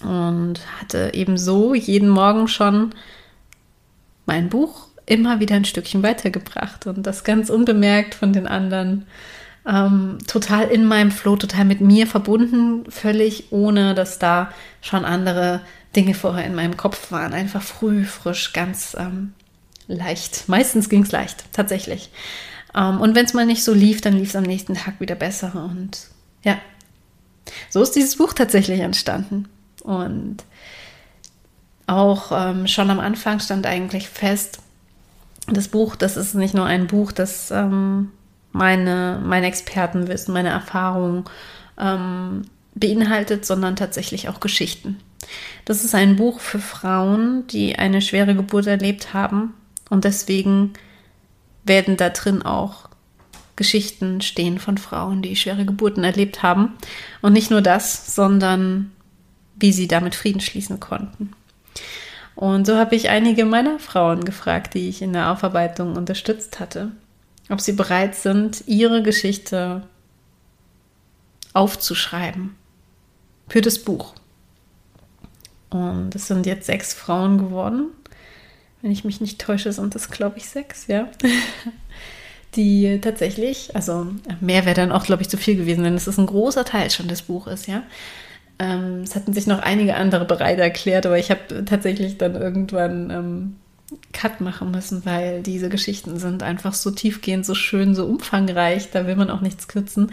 und 0.03 0.59
hatte 0.79 1.11
ebenso 1.13 1.73
jeden 1.73 2.09
Morgen 2.09 2.47
schon 2.47 2.93
mein 4.25 4.49
Buch 4.49 4.87
immer 5.05 5.39
wieder 5.39 5.55
ein 5.55 5.65
Stückchen 5.65 6.03
weitergebracht 6.03 6.85
und 6.85 7.07
das 7.07 7.23
ganz 7.23 7.49
unbemerkt 7.49 8.13
von 8.13 8.33
den 8.33 8.45
anderen. 8.45 9.07
Ähm, 9.67 10.19
total 10.27 10.69
in 10.69 10.85
meinem 10.85 11.11
Flow, 11.11 11.35
total 11.35 11.65
mit 11.65 11.81
mir 11.81 12.07
verbunden, 12.07 12.89
völlig 12.89 13.51
ohne, 13.51 13.95
dass 13.95 14.17
da 14.17 14.51
schon 14.81 15.03
andere 15.03 15.61
Dinge 15.95 16.13
vorher 16.13 16.45
in 16.45 16.55
meinem 16.55 16.77
Kopf 16.77 17.11
waren. 17.11 17.33
Einfach 17.33 17.61
früh, 17.61 18.05
frisch, 18.05 18.53
ganz 18.53 18.95
ähm, 18.97 19.33
leicht. 19.87 20.47
Meistens 20.47 20.87
ging 20.87 21.03
es 21.03 21.11
leicht, 21.11 21.45
tatsächlich. 21.51 22.09
Ähm, 22.73 23.01
und 23.01 23.13
wenn 23.15 23.25
es 23.25 23.33
mal 23.33 23.45
nicht 23.45 23.63
so 23.63 23.73
lief, 23.73 23.99
dann 23.99 24.13
lief 24.13 24.29
es 24.29 24.35
am 24.37 24.43
nächsten 24.43 24.75
Tag 24.75 25.01
wieder 25.01 25.15
besser. 25.15 25.69
Und 25.69 26.07
ja, 26.43 26.57
so 27.69 27.81
ist 27.81 27.91
dieses 27.91 28.15
Buch 28.15 28.33
tatsächlich 28.33 28.79
entstanden. 28.79 29.49
Und 29.83 30.45
auch 31.87 32.31
ähm, 32.31 32.67
schon 32.67 32.89
am 32.89 32.99
Anfang 32.99 33.39
stand 33.39 33.65
eigentlich 33.65 34.07
fest, 34.07 34.59
das 35.47 35.69
Buch, 35.69 35.95
das 35.95 36.17
ist 36.17 36.35
nicht 36.35 36.53
nur 36.53 36.65
ein 36.65 36.87
Buch, 36.87 37.11
das 37.13 37.51
ähm, 37.51 38.11
meine, 38.51 39.21
mein 39.23 39.43
Expertenwissen, 39.43 40.33
meine 40.33 40.49
Erfahrungen 40.49 41.25
ähm, 41.79 42.43
beinhaltet, 42.75 43.45
sondern 43.45 43.75
tatsächlich 43.75 44.29
auch 44.29 44.39
Geschichten. 44.39 44.99
Das 45.65 45.83
ist 45.83 45.95
ein 45.95 46.15
Buch 46.15 46.39
für 46.39 46.59
Frauen, 46.59 47.45
die 47.47 47.77
eine 47.77 48.01
schwere 48.01 48.35
Geburt 48.35 48.67
erlebt 48.67 49.13
haben 49.13 49.53
und 49.89 50.05
deswegen 50.05 50.73
werden 51.63 51.97
da 51.97 52.09
drin 52.09 52.41
auch 52.41 52.87
Geschichten 53.57 54.21
stehen 54.21 54.59
von 54.59 54.77
Frauen, 54.77 55.21
die 55.21 55.35
schwere 55.35 55.65
Geburten 55.65 56.03
erlebt 56.03 56.43
haben. 56.43 56.75
Und 57.21 57.33
nicht 57.33 57.51
nur 57.51 57.61
das, 57.61 58.15
sondern 58.15 58.91
wie 59.55 59.73
sie 59.73 59.87
damit 59.87 60.15
Frieden 60.15 60.39
schließen 60.39 60.79
konnten. 60.79 61.33
Und 62.35 62.67
so 62.67 62.77
habe 62.77 62.95
ich 62.95 63.09
einige 63.09 63.45
meiner 63.45 63.79
Frauen 63.79 64.23
gefragt, 64.23 64.75
die 64.75 64.87
ich 64.87 65.01
in 65.01 65.11
der 65.11 65.31
Aufarbeitung 65.31 65.95
unterstützt 65.95 66.59
hatte, 66.59 66.91
ob 67.49 67.61
sie 67.61 67.73
bereit 67.73 68.15
sind, 68.15 68.63
ihre 68.67 69.01
Geschichte 69.01 69.87
aufzuschreiben 71.53 72.55
für 73.47 73.61
das 73.61 73.79
Buch. 73.79 74.13
Und 75.69 76.15
es 76.15 76.27
sind 76.27 76.45
jetzt 76.45 76.65
sechs 76.65 76.93
Frauen 76.93 77.37
geworden 77.37 77.91
wenn 78.81 78.91
ich 78.91 79.03
mich 79.03 79.21
nicht 79.21 79.39
täusche, 79.39 79.71
sind 79.71 79.95
das, 79.95 80.09
glaube 80.11 80.37
ich, 80.37 80.47
sechs, 80.47 80.87
ja. 80.87 81.09
Die 82.55 82.99
tatsächlich, 83.01 83.75
also 83.75 84.07
mehr 84.39 84.65
wäre 84.65 84.75
dann 84.75 84.91
auch, 84.91 85.03
glaube 85.03 85.21
ich, 85.21 85.29
zu 85.29 85.37
viel 85.37 85.57
gewesen, 85.57 85.83
denn 85.83 85.95
es 85.95 86.07
ist 86.07 86.17
ein 86.17 86.25
großer 86.25 86.65
Teil 86.65 86.89
schon 86.89 87.07
des 87.07 87.23
Buches, 87.23 87.67
ja. 87.67 87.83
Ähm, 88.59 89.01
es 89.03 89.15
hatten 89.15 89.33
sich 89.33 89.45
noch 89.45 89.59
einige 89.59 89.95
andere 89.95 90.25
bereit 90.25 90.57
erklärt, 90.59 91.05
aber 91.05 91.19
ich 91.19 91.29
habe 91.29 91.65
tatsächlich 91.65 92.17
dann 92.17 92.35
irgendwann 92.35 93.09
ähm, 93.09 93.55
Cut 94.11 94.41
machen 94.41 94.71
müssen, 94.71 95.05
weil 95.05 95.41
diese 95.41 95.69
Geschichten 95.69 96.19
sind 96.19 96.43
einfach 96.43 96.73
so 96.73 96.91
tiefgehend, 96.91 97.45
so 97.45 97.55
schön, 97.55 97.95
so 97.95 98.05
umfangreich, 98.05 98.91
da 98.91 99.07
will 99.07 99.15
man 99.15 99.29
auch 99.29 99.41
nichts 99.41 99.67
kürzen, 99.67 100.11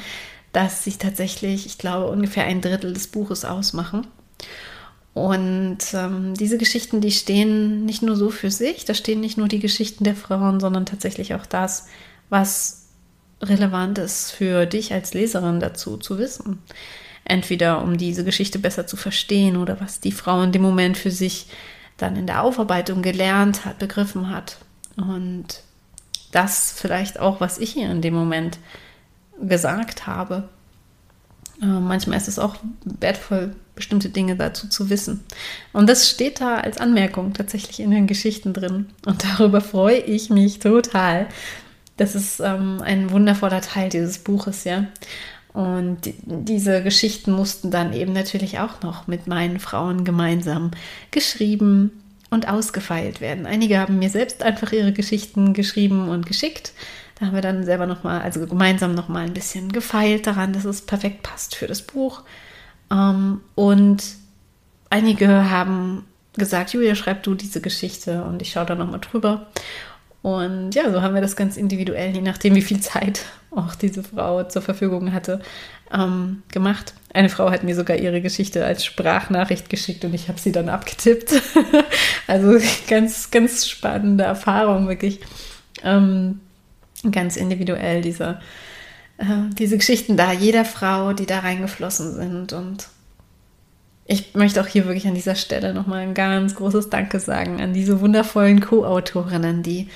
dass 0.52 0.85
sich 0.85 0.99
tatsächlich, 0.99 1.66
ich 1.66 1.78
glaube, 1.78 2.11
ungefähr 2.11 2.45
ein 2.45 2.61
Drittel 2.61 2.93
des 2.93 3.09
Buches 3.09 3.45
ausmachen. 3.45 4.07
Und 5.12 5.78
ähm, 5.93 6.35
diese 6.35 6.59
Geschichten, 6.59 7.00
die 7.00 7.12
stehen 7.12 7.85
nicht 7.85 8.02
nur 8.02 8.16
so 8.16 8.31
für 8.31 8.50
sich, 8.50 8.85
da 8.85 8.95
stehen 8.95 9.21
nicht 9.21 9.38
nur 9.38 9.49
die 9.49 9.61
Geschichten 9.61 10.04
der 10.04 10.16
Frauen, 10.16 10.61
sondern 10.61 10.87
tatsächlich 10.87 11.35
auch 11.35 11.47
das, 11.47 11.87
was 12.31 12.88
relevant 13.40 13.99
ist 13.99 14.33
für 14.33 14.66
dich 14.66 14.93
als 14.93 15.14
Leserin 15.14 15.61
dazu 15.61 15.97
zu 15.97 16.19
wissen. 16.19 16.59
Entweder 17.25 17.83
um 17.83 17.97
diese 17.97 18.25
Geschichte 18.25 18.59
besser 18.59 18.87
zu 18.87 18.97
verstehen 18.97 19.57
oder 19.57 19.81
was 19.81 20.00
die 20.00 20.12
Frau 20.12 20.43
in 20.43 20.52
dem 20.52 20.62
Moment 20.62 20.97
für 20.97 21.11
sich 21.11 21.47
dann 21.97 22.17
in 22.17 22.27
der 22.27 22.43
Aufarbeitung 22.43 23.03
gelernt 23.03 23.65
hat, 23.65 23.79
begriffen 23.79 24.31
hat. 24.31 24.59
Und 24.97 25.63
das 26.33 26.73
vielleicht 26.77 27.21
auch, 27.21 27.41
was 27.41 27.59
ich 27.59 27.77
ihr 27.77 27.91
in 27.91 28.03
dem 28.03 28.15
Moment 28.15 28.59
gesagt 29.41 30.07
habe. 30.07 30.49
Äh, 31.63 31.67
manchmal 31.67 32.17
ist 32.17 32.29
es 32.29 32.39
auch 32.39 32.57
wertvoll, 32.85 33.55
bestimmte 33.75 34.09
Dinge 34.09 34.37
dazu 34.37 34.69
zu 34.69 34.91
wissen. 34.91 35.25
Und 35.73 35.89
das 35.89 36.09
steht 36.11 36.41
da 36.41 36.57
als 36.57 36.79
Anmerkung 36.79 37.33
tatsächlich 37.33 37.81
in 37.81 37.91
den 37.91 38.07
Geschichten 38.07 38.53
drin. 38.53 38.87
Und 39.07 39.25
darüber 39.25 39.61
freue 39.61 39.99
ich 39.99 40.31
mich 40.31 40.59
total. 40.59 41.29
Das 41.97 42.17
ist 42.17 42.41
ähm, 42.41 42.81
ein 42.83 43.11
wundervoller 43.11 43.61
Teil 43.61 43.89
dieses 43.89 44.19
Buches, 44.19 44.65
ja. 44.65 44.87
Und 45.54 46.04
die, 46.04 46.14
diese 46.26 46.82
Geschichten 46.82 47.32
mussten 47.32 47.70
dann 47.70 47.92
eben 47.92 48.12
natürlich 48.12 48.58
auch 48.58 48.82
noch 48.82 49.06
mit 49.06 49.28
meinen 49.28 49.61
Frauen 49.61 50.04
gemeinsam 50.04 50.73
geschrieben 51.12 51.92
und 52.28 52.49
ausgefeilt 52.49 53.20
werden. 53.20 53.46
Einige 53.46 53.78
haben 53.78 54.00
mir 54.00 54.11
selbst 54.11 54.42
einfach 54.42 54.73
ihre 54.73 54.92
Geschichten 54.92 55.54
geschrieben 55.54 56.08
und 56.08 56.26
geschickt. 56.26 56.73
Da 57.14 57.26
haben 57.26 57.34
wir 57.34 57.40
dann 57.40 57.64
selber 57.64 57.87
nochmal, 57.87 58.20
also 58.23 58.44
gemeinsam 58.46 58.96
nochmal 58.96 59.25
ein 59.25 59.34
bisschen 59.34 59.70
gefeilt 59.70 60.26
daran, 60.26 60.52
dass 60.52 60.64
es 60.64 60.82
perfekt 60.82 61.23
passt 61.23 61.54
für 61.54 61.68
das 61.68 61.82
Buch. 61.82 62.23
Ähm, 62.90 63.40
und 63.54 64.02
einige 64.90 65.50
haben 65.50 66.04
gesagt, 66.37 66.73
Julia, 66.73 66.96
schreib 66.96 67.23
du 67.23 67.37
diese 67.37 67.61
Geschichte 67.61 68.25
und 68.25 68.42
ich 68.42 68.50
schaue 68.50 68.66
da 68.66 68.75
nochmal 68.75 69.00
drüber. 69.00 69.46
Und 70.25 70.75
ja, 70.75 70.90
so 70.90 71.02
haben 71.02 71.14
wir 71.14 71.21
das 71.21 71.37
ganz 71.37 71.59
individuell, 71.59 72.14
je 72.14 72.23
nachdem, 72.23 72.54
wie 72.54 72.62
viel 72.62 72.81
Zeit 72.81 73.26
auch 73.50 73.75
diese 73.75 74.02
Frau 74.02 74.43
zur 74.45 74.62
Verfügung 74.62 75.12
hatte, 75.12 75.43
ähm, 75.93 76.43
gemacht. 76.50 76.95
Eine 77.12 77.28
Frau 77.28 77.50
hat 77.50 77.62
mir 77.62 77.75
sogar 77.75 77.99
ihre 77.99 78.23
Geschichte 78.23 78.64
als 78.64 78.87
Sprachnachricht 78.87 79.69
geschickt 79.69 80.02
und 80.02 80.14
ich 80.14 80.28
habe 80.28 80.40
sie 80.40 80.50
dann 80.50 80.71
abgetippt. 80.71 81.43
also 82.26 82.59
ganz, 82.88 83.31
ganz 83.31 83.69
spannende 83.69 84.25
Erfahrung, 84.25 84.88
wirklich. 84.88 85.21
Ähm, 85.83 86.40
ganz 87.12 87.37
individuell 87.37 88.00
diese, 88.00 88.40
äh, 89.19 89.50
diese 89.59 89.76
Geschichten 89.76 90.16
da, 90.16 90.33
jeder 90.33 90.64
Frau, 90.64 91.12
die 91.12 91.26
da 91.26 91.40
reingeflossen 91.40 92.14
sind. 92.14 92.54
Und 92.54 92.88
ich 94.06 94.34
möchte 94.34 94.61
auch 94.61 94.66
hier 94.66 94.84
wirklich 94.84 95.06
an 95.06 95.14
dieser 95.14 95.34
Stelle 95.34 95.73
nochmal 95.73 96.00
ein 96.00 96.14
ganz 96.14 96.54
großes 96.54 96.90
Danke 96.90 97.20
sagen 97.20 97.61
an 97.61 97.73
diese 97.73 98.00
wundervollen 98.00 98.61
Co-Autorinnen, 98.61 99.62
die 99.62 99.88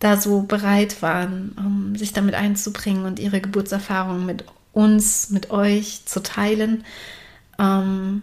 da 0.00 0.16
so 0.16 0.42
bereit 0.42 1.02
waren, 1.02 1.52
um 1.56 1.94
sich 1.96 2.12
damit 2.12 2.34
einzubringen 2.34 3.04
und 3.04 3.18
ihre 3.18 3.40
Geburtserfahrungen 3.40 4.26
mit 4.26 4.44
uns, 4.72 5.30
mit 5.30 5.50
euch 5.50 6.06
zu 6.06 6.22
teilen. 6.22 6.84
Ähm, 7.58 8.22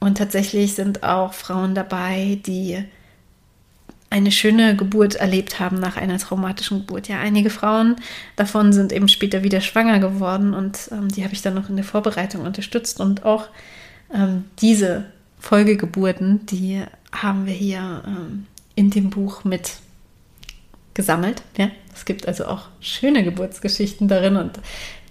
und 0.00 0.18
tatsächlich 0.18 0.74
sind 0.74 1.02
auch 1.02 1.32
Frauen 1.32 1.74
dabei, 1.74 2.38
die 2.46 2.84
eine 4.10 4.30
schöne 4.30 4.76
Geburt 4.76 5.16
erlebt 5.16 5.60
haben 5.60 5.80
nach 5.80 5.96
einer 5.96 6.18
traumatischen 6.18 6.80
Geburt. 6.80 7.08
Ja, 7.08 7.18
einige 7.18 7.50
Frauen 7.50 7.96
davon 8.36 8.72
sind 8.72 8.92
eben 8.92 9.08
später 9.08 9.42
wieder 9.42 9.60
schwanger 9.60 9.98
geworden 9.98 10.54
und 10.54 10.90
ähm, 10.92 11.08
die 11.08 11.24
habe 11.24 11.34
ich 11.34 11.42
dann 11.42 11.54
noch 11.54 11.68
in 11.68 11.76
der 11.76 11.84
Vorbereitung 11.84 12.42
unterstützt 12.42 13.00
und 13.00 13.24
auch 13.24 13.48
ähm, 14.12 14.44
diese 14.60 15.06
Folgegeburten, 15.38 16.46
die 16.46 16.82
haben 17.12 17.46
wir 17.46 17.54
hier 17.54 18.02
ähm, 18.06 18.46
in 18.74 18.90
dem 18.90 19.10
Buch 19.10 19.44
mit 19.44 19.78
gesammelt. 20.94 21.42
Ja, 21.56 21.70
es 21.94 22.04
gibt 22.04 22.26
also 22.26 22.46
auch 22.46 22.66
schöne 22.80 23.22
Geburtsgeschichten 23.22 24.08
darin 24.08 24.36
und 24.36 24.58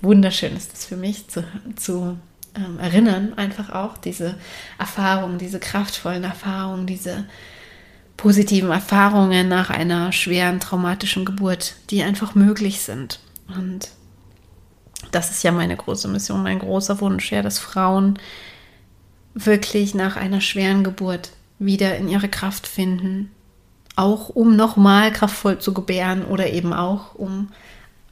wunderschön 0.02 0.56
ist 0.56 0.74
es 0.74 0.86
für 0.86 0.98
mich 0.98 1.28
zu, 1.28 1.44
zu 1.76 2.18
ähm, 2.56 2.80
erinnern, 2.80 3.34
einfach 3.36 3.70
auch 3.70 3.98
diese 3.98 4.36
Erfahrungen, 4.78 5.38
diese 5.38 5.60
kraftvollen 5.60 6.24
Erfahrungen, 6.24 6.88
diese 6.88 7.26
positiven 8.18 8.72
Erfahrungen 8.72 9.48
nach 9.48 9.70
einer 9.70 10.12
schweren 10.12 10.60
traumatischen 10.60 11.24
Geburt, 11.24 11.76
die 11.90 12.04
einfach 12.04 12.36
möglich 12.36 12.82
sind. 12.82 13.20
Und 13.48 13.90
das 15.12 15.32
ist 15.32 15.44
ja 15.44 15.52
meine 15.52 15.78
große 15.78 16.08
Mission, 16.08 16.44
mein 16.44 16.60
großer 16.60 17.00
Wunsch, 17.00 17.32
ja, 17.32 17.42
dass 17.42 17.60
Frauen 17.60 18.18
wirklich 19.46 19.94
nach 19.94 20.16
einer 20.16 20.42
schweren 20.42 20.84
Geburt 20.84 21.32
wieder 21.60 21.96
in 21.98 22.08
ihre 22.08 22.30
Kraft 22.30 22.68
finden, 22.68 23.32
auch 23.96 24.30
um 24.30 24.56
nochmal 24.56 25.12
kraftvoll 25.12 25.60
zu 25.60 25.74
gebären 25.74 26.26
oder 26.26 26.50
eben 26.52 26.74
auch 26.74 27.16
um, 27.16 27.50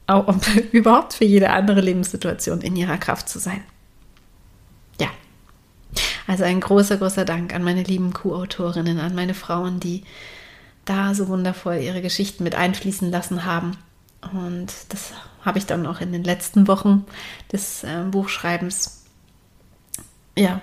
um 0.08 0.40
überhaupt 0.72 1.14
für 1.14 1.24
jede 1.24 1.50
andere 1.50 1.80
Lebenssituation 1.80 2.60
in 2.60 2.76
ihrer 2.76 2.98
Kraft 2.98 3.28
zu 3.28 3.38
sein. 3.38 3.62
Ja. 5.00 5.08
Also 6.26 6.44
ein 6.44 6.60
großer, 6.60 6.96
großer 6.96 7.24
Dank 7.24 7.54
an 7.54 7.62
meine 7.62 7.82
lieben 7.82 8.12
Co-Autorinnen, 8.12 8.98
an 8.98 9.14
meine 9.14 9.34
Frauen, 9.34 9.80
die 9.80 10.04
da 10.84 11.14
so 11.14 11.28
wundervoll 11.28 11.76
ihre 11.76 12.02
Geschichten 12.02 12.44
mit 12.44 12.54
einfließen 12.54 13.10
lassen 13.10 13.44
haben. 13.44 13.76
Und 14.32 14.72
das 14.88 15.12
habe 15.44 15.58
ich 15.58 15.66
dann 15.66 15.86
auch 15.86 16.00
in 16.00 16.12
den 16.12 16.24
letzten 16.24 16.68
Wochen 16.68 17.04
des 17.52 17.84
äh, 17.84 18.04
Buchschreibens 18.10 19.04
ja 20.36 20.60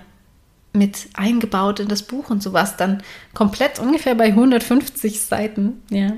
mit 0.74 1.08
eingebaut 1.14 1.80
in 1.80 1.88
das 1.88 2.04
Buch 2.04 2.30
und 2.30 2.42
so 2.42 2.52
war 2.52 2.64
es 2.64 2.76
dann 2.76 3.04
komplett 3.34 3.80
ungefähr 3.80 4.16
bei 4.16 4.26
150 4.26 5.22
Seiten, 5.22 5.82
ja. 5.90 6.14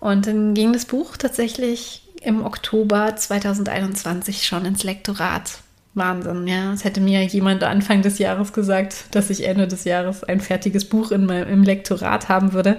Und 0.00 0.26
dann 0.26 0.54
ging 0.54 0.72
das 0.72 0.86
Buch 0.86 1.16
tatsächlich 1.16 2.08
im 2.22 2.44
Oktober 2.44 3.14
2021 3.16 4.46
schon 4.46 4.64
ins 4.64 4.82
Lektorat. 4.82 5.58
Wahnsinn, 5.94 6.46
ja. 6.46 6.72
Es 6.72 6.84
hätte 6.84 7.00
mir 7.00 7.22
jemand 7.24 7.64
Anfang 7.64 8.02
des 8.02 8.18
Jahres 8.18 8.52
gesagt, 8.52 9.06
dass 9.10 9.30
ich 9.30 9.46
Ende 9.46 9.66
des 9.66 9.84
Jahres 9.84 10.22
ein 10.24 10.40
fertiges 10.40 10.84
Buch 10.84 11.10
in 11.10 11.26
meinem, 11.26 11.48
im 11.48 11.64
Lektorat 11.64 12.28
haben 12.28 12.52
würde. 12.52 12.76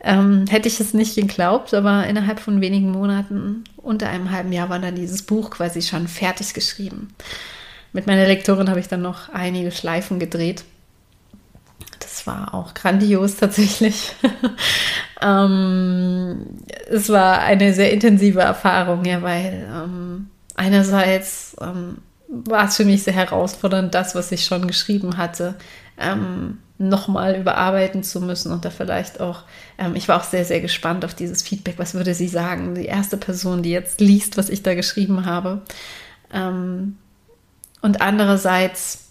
Ähm, 0.00 0.44
hätte 0.48 0.68
ich 0.68 0.78
es 0.78 0.94
nicht 0.94 1.16
geglaubt, 1.16 1.74
aber 1.74 2.06
innerhalb 2.06 2.38
von 2.38 2.60
wenigen 2.60 2.92
Monaten, 2.92 3.64
unter 3.76 4.08
einem 4.08 4.30
halben 4.30 4.52
Jahr, 4.52 4.68
war 4.68 4.78
dann 4.78 4.94
dieses 4.94 5.22
Buch 5.22 5.50
quasi 5.50 5.82
schon 5.82 6.06
fertig 6.06 6.54
geschrieben. 6.54 7.08
Mit 7.92 8.06
meiner 8.06 8.26
Lektorin 8.26 8.68
habe 8.68 8.80
ich 8.80 8.88
dann 8.88 9.02
noch 9.02 9.28
einige 9.30 9.70
Schleifen 9.70 10.18
gedreht. 10.18 10.64
Das 12.00 12.26
war 12.26 12.54
auch 12.54 12.74
grandios 12.74 13.36
tatsächlich. 13.36 14.12
ähm, 15.22 16.46
es 16.90 17.08
war 17.08 17.40
eine 17.40 17.72
sehr 17.74 17.92
intensive 17.92 18.40
Erfahrung, 18.40 19.04
ja, 19.04 19.22
weil 19.22 19.68
ähm, 19.72 20.30
einerseits 20.54 21.56
ähm, 21.60 21.98
war 22.28 22.66
es 22.66 22.76
für 22.76 22.84
mich 22.84 23.04
sehr 23.04 23.14
herausfordernd, 23.14 23.94
das, 23.94 24.14
was 24.14 24.32
ich 24.32 24.44
schon 24.44 24.66
geschrieben 24.66 25.16
hatte, 25.16 25.54
ähm, 25.98 26.58
nochmal 26.78 27.34
überarbeiten 27.36 28.02
zu 28.02 28.20
müssen 28.20 28.52
und 28.52 28.64
da 28.64 28.70
vielleicht 28.70 29.20
auch, 29.20 29.42
ähm, 29.78 29.96
ich 29.96 30.08
war 30.08 30.20
auch 30.20 30.24
sehr, 30.24 30.44
sehr 30.44 30.60
gespannt 30.60 31.04
auf 31.04 31.14
dieses 31.14 31.42
Feedback. 31.42 31.74
Was 31.78 31.94
würde 31.94 32.14
sie 32.14 32.28
sagen? 32.28 32.74
Die 32.74 32.86
erste 32.86 33.16
Person, 33.16 33.62
die 33.62 33.70
jetzt 33.70 34.00
liest, 34.00 34.36
was 34.36 34.48
ich 34.48 34.62
da 34.62 34.74
geschrieben 34.74 35.26
habe. 35.26 35.62
Ähm, 36.32 36.96
und 37.82 38.00
andererseits 38.00 39.08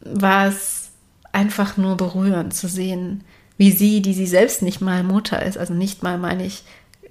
war 0.00 0.48
es 0.48 0.90
einfach 1.32 1.76
nur 1.76 1.96
berührend 1.96 2.54
zu 2.54 2.68
sehen, 2.68 3.24
wie 3.56 3.72
sie, 3.72 4.02
die 4.02 4.14
sie 4.14 4.26
selbst 4.26 4.62
nicht 4.62 4.80
mal 4.80 5.02
Mutter 5.02 5.44
ist, 5.44 5.58
also 5.58 5.74
nicht 5.74 6.02
mal 6.02 6.18
meine 6.18 6.46
ich, 6.46 6.62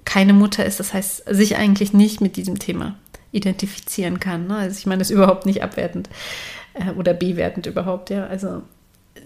keine 0.04 0.32
Mutter 0.32 0.64
ist, 0.64 0.80
das 0.80 0.94
heißt, 0.94 1.24
sich 1.28 1.56
eigentlich 1.56 1.92
nicht 1.92 2.20
mit 2.20 2.36
diesem 2.36 2.58
Thema 2.58 2.96
identifizieren 3.32 4.20
kann. 4.20 4.46
Ne? 4.46 4.56
Also 4.56 4.78
ich 4.78 4.86
meine 4.86 5.00
das 5.00 5.10
überhaupt 5.10 5.44
nicht 5.44 5.62
abwertend 5.62 6.08
äh, 6.74 6.90
oder 6.92 7.12
bewertend 7.12 7.66
überhaupt, 7.66 8.08
ja. 8.10 8.26
Also 8.26 8.62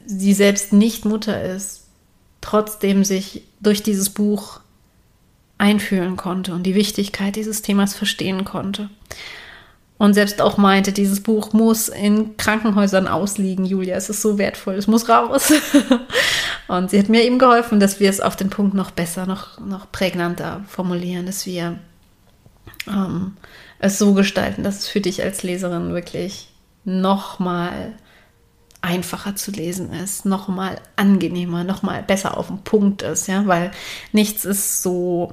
sie 0.06 0.32
selbst 0.32 0.72
nicht 0.72 1.04
Mutter 1.04 1.40
ist, 1.42 1.84
trotzdem 2.40 3.04
sich 3.04 3.44
durch 3.60 3.82
dieses 3.82 4.10
Buch 4.10 4.60
einfühlen 5.58 6.16
konnte 6.16 6.54
und 6.54 6.64
die 6.64 6.74
Wichtigkeit 6.74 7.36
dieses 7.36 7.62
Themas 7.62 7.94
verstehen 7.94 8.44
konnte. 8.44 8.90
Und 10.02 10.14
selbst 10.14 10.40
auch 10.40 10.56
meinte, 10.56 10.90
dieses 10.90 11.22
Buch 11.22 11.52
muss 11.52 11.88
in 11.88 12.36
Krankenhäusern 12.36 13.06
ausliegen, 13.06 13.64
Julia, 13.64 13.94
es 13.94 14.10
ist 14.10 14.20
so 14.20 14.36
wertvoll, 14.36 14.74
es 14.74 14.88
muss 14.88 15.08
raus. 15.08 15.52
und 16.66 16.90
sie 16.90 16.98
hat 16.98 17.08
mir 17.08 17.22
eben 17.22 17.38
geholfen, 17.38 17.78
dass 17.78 18.00
wir 18.00 18.10
es 18.10 18.20
auf 18.20 18.34
den 18.34 18.50
Punkt 18.50 18.74
noch 18.74 18.90
besser, 18.90 19.26
noch, 19.26 19.60
noch 19.60 19.92
prägnanter 19.92 20.64
formulieren, 20.66 21.26
dass 21.26 21.46
wir 21.46 21.78
ähm, 22.88 23.36
es 23.78 23.96
so 24.00 24.12
gestalten, 24.12 24.64
dass 24.64 24.80
es 24.80 24.88
für 24.88 25.00
dich 25.00 25.22
als 25.22 25.44
Leserin 25.44 25.94
wirklich 25.94 26.48
nochmal 26.84 27.92
einfacher 28.80 29.36
zu 29.36 29.52
lesen 29.52 29.92
ist, 29.92 30.26
nochmal 30.26 30.80
angenehmer, 30.96 31.62
nochmal 31.62 32.02
besser 32.02 32.36
auf 32.36 32.48
den 32.48 32.64
Punkt 32.64 33.02
ist, 33.02 33.28
ja, 33.28 33.46
weil 33.46 33.70
nichts 34.10 34.44
ist 34.44 34.82
so 34.82 35.32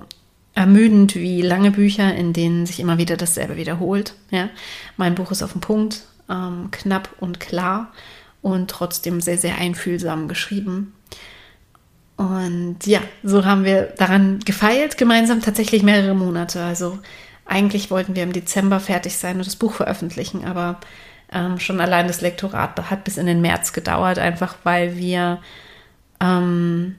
ermüdend 0.59 1.15
wie 1.15 1.41
lange 1.41 1.71
Bücher, 1.71 2.13
in 2.13 2.33
denen 2.33 2.65
sich 2.65 2.81
immer 2.81 2.97
wieder 2.97 3.15
dasselbe 3.15 3.55
wiederholt. 3.55 4.13
Ja. 4.29 4.49
Mein 4.97 5.15
Buch 5.15 5.31
ist 5.31 5.41
auf 5.41 5.53
den 5.53 5.61
Punkt, 5.61 6.01
ähm, 6.29 6.67
knapp 6.71 7.15
und 7.21 7.39
klar 7.39 7.93
und 8.41 8.69
trotzdem 8.69 9.21
sehr, 9.21 9.37
sehr 9.37 9.57
einfühlsam 9.57 10.27
geschrieben. 10.27 10.93
Und 12.17 12.85
ja, 12.85 12.99
so 13.23 13.45
haben 13.45 13.63
wir 13.63 13.83
daran 13.83 14.39
gefeilt, 14.39 14.97
gemeinsam 14.97 15.41
tatsächlich 15.41 15.81
mehrere 15.81 16.13
Monate. 16.13 16.61
Also 16.61 16.99
eigentlich 17.45 17.89
wollten 17.89 18.17
wir 18.17 18.23
im 18.23 18.33
Dezember 18.33 18.81
fertig 18.81 19.15
sein 19.15 19.37
und 19.37 19.45
das 19.45 19.55
Buch 19.55 19.71
veröffentlichen, 19.71 20.43
aber 20.43 20.81
ähm, 21.31 21.57
schon 21.61 21.79
allein 21.79 22.07
das 22.07 22.19
Lektorat 22.19 22.89
hat 22.89 23.05
bis 23.05 23.15
in 23.15 23.27
den 23.27 23.39
März 23.39 23.71
gedauert, 23.71 24.19
einfach 24.19 24.57
weil 24.63 24.97
wir 24.97 25.39
ähm, 26.19 26.95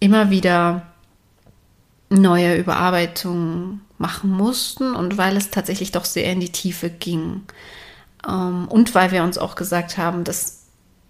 immer 0.00 0.30
wieder 0.30 0.91
neue 2.20 2.56
Überarbeitungen 2.56 3.80
machen 3.98 4.30
mussten 4.30 4.94
und 4.94 5.16
weil 5.16 5.36
es 5.36 5.50
tatsächlich 5.50 5.92
doch 5.92 6.04
sehr 6.04 6.30
in 6.30 6.40
die 6.40 6.52
Tiefe 6.52 6.90
ging. 6.90 7.42
Ähm, 8.28 8.68
und 8.68 8.94
weil 8.94 9.12
wir 9.12 9.22
uns 9.22 9.38
auch 9.38 9.54
gesagt 9.54 9.98
haben, 9.98 10.24
dass 10.24 10.64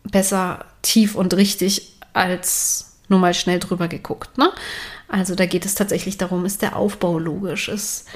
besser 0.04 0.64
tief 0.82 1.14
und 1.14 1.34
richtig 1.34 1.92
als 2.12 2.96
nur 3.08 3.18
mal 3.18 3.34
schnell 3.34 3.58
drüber 3.58 3.88
geguckt. 3.88 4.38
Ne? 4.38 4.50
Also 5.08 5.34
da 5.34 5.46
geht 5.46 5.64
es 5.64 5.74
tatsächlich 5.74 6.18
darum, 6.18 6.44
ist 6.44 6.62
der 6.62 6.76
Aufbau 6.76 7.18
logisch, 7.18 7.68
ist 7.68 8.06